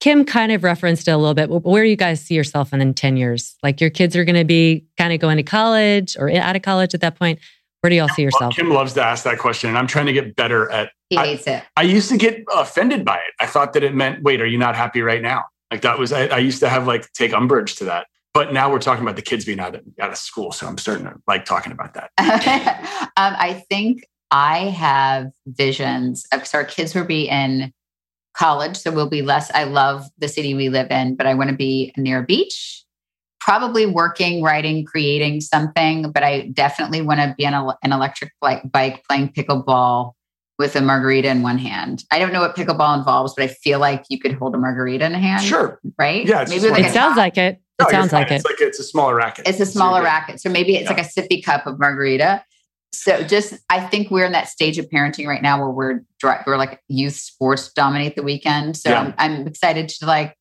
[0.00, 1.50] Kim kind of referenced it a little bit.
[1.50, 3.56] Where do you guys see yourself in 10 years?
[3.62, 6.62] Like your kids are going to be kind of going to college or out of
[6.62, 7.38] college at that point.
[7.80, 8.54] Where do y'all see yourself?
[8.54, 10.90] Kim loves to ask that question, and I'm trying to get better at.
[11.08, 11.64] He hates I, it.
[11.76, 13.32] I used to get offended by it.
[13.40, 15.44] I thought that it meant, wait, are you not happy right now?
[15.70, 18.06] Like that was, I, I used to have like take umbrage to that.
[18.32, 20.52] But now we're talking about the kids being out of, out of school.
[20.52, 22.10] So I'm starting to like talking about that.
[23.16, 27.72] um, I think I have visions of, so our kids will be in
[28.36, 28.76] college.
[28.76, 31.56] So we'll be less, I love the city we live in, but I want to
[31.56, 32.84] be near a beach,
[33.40, 36.12] probably working, writing, creating something.
[36.12, 40.12] But I definitely want to be on a, an electric bike playing pickleball
[40.58, 42.04] with a margarita in one hand.
[42.10, 45.06] I don't know what pickleball involves, but I feel like you could hold a margarita
[45.06, 45.42] in a hand.
[45.42, 45.80] Sure.
[45.98, 46.26] Right?
[46.26, 46.44] Yeah.
[46.48, 47.16] Maybe like it sounds top.
[47.16, 47.60] like it.
[47.78, 48.34] It no, sounds like it.
[48.34, 49.48] It's like it's a smaller racket.
[49.48, 50.38] It's a smaller so racket.
[50.38, 50.96] So maybe it's yeah.
[50.96, 52.44] like a sippy cup of margarita.
[52.92, 56.00] So just I think we're in that stage of parenting right now where we're
[56.46, 58.76] we're like youth sports dominate the weekend.
[58.76, 59.00] So yeah.
[59.00, 60.36] I'm, I'm excited to like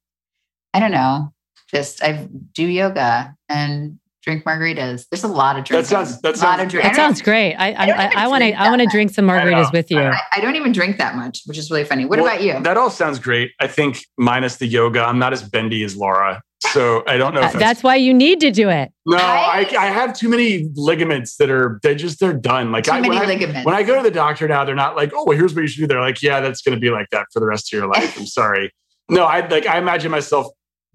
[0.74, 1.34] I don't know,
[1.72, 5.06] just I do yoga and drink margaritas.
[5.10, 5.89] There's a lot of drinks.
[5.89, 7.56] That sounds that sounds, that sounds great.
[7.56, 10.00] I I want to I want to drink some margaritas with you.
[10.00, 12.06] I, I, don't even drink that much, which is really funny.
[12.06, 12.60] What well, about you?
[12.62, 13.52] That all sounds great.
[13.60, 16.41] I think minus the yoga, I'm not as bendy as Laura.
[16.74, 17.42] So I don't know.
[17.42, 18.92] That's, that's, why you need to do it.
[19.06, 22.72] No, I, I have too many ligaments that are they just they're done.
[22.72, 23.60] Like too I, many when ligaments.
[23.60, 25.62] I, when I go to the doctor now, they're not like, oh, well, here's what
[25.62, 25.88] you should do.
[25.88, 28.18] They're like, yeah, that's going to be like that for the rest of your life.
[28.18, 28.72] I'm sorry.
[29.10, 30.48] No, I like I imagine myself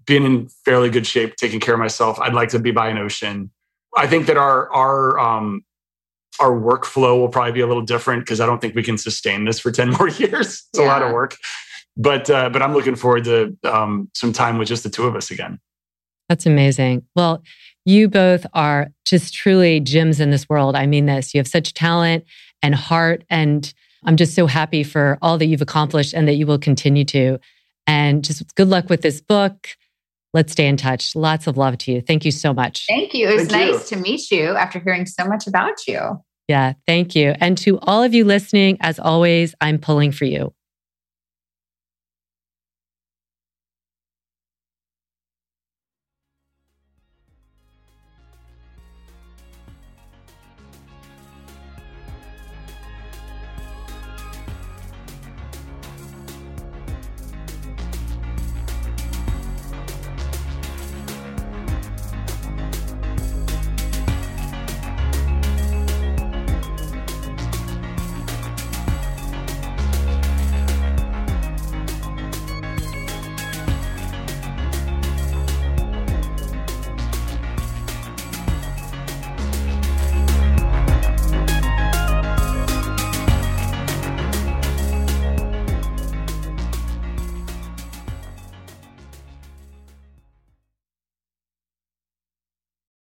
[0.05, 2.19] being in fairly good shape, taking care of myself.
[2.19, 3.51] I'd like to be by an ocean.
[3.97, 5.65] I think that our our um
[6.39, 9.45] our workflow will probably be a little different because I don't think we can sustain
[9.45, 10.47] this for 10 more years.
[10.47, 10.85] It's yeah.
[10.85, 11.37] a lot of work.
[11.97, 15.15] But uh, but I'm looking forward to um, some time with just the two of
[15.15, 15.59] us again.
[16.29, 17.03] That's amazing.
[17.15, 17.43] Well,
[17.85, 20.75] you both are just truly gems in this world.
[20.75, 21.33] I mean this.
[21.33, 22.25] You have such talent
[22.63, 23.71] and heart and
[24.03, 27.39] I'm just so happy for all that you've accomplished and that you will continue to.
[27.87, 29.69] And just good luck with this book
[30.35, 31.15] let's stay in touch.
[31.15, 32.01] Lots of love to you.
[32.01, 32.85] Thank you so much.
[32.89, 33.29] Thank you.
[33.29, 33.97] It was thank nice you.
[33.97, 36.21] to meet you after hearing so much about you.
[36.49, 37.33] Yeah, thank you.
[37.39, 40.53] And to all of you listening, as always, I'm pulling for you.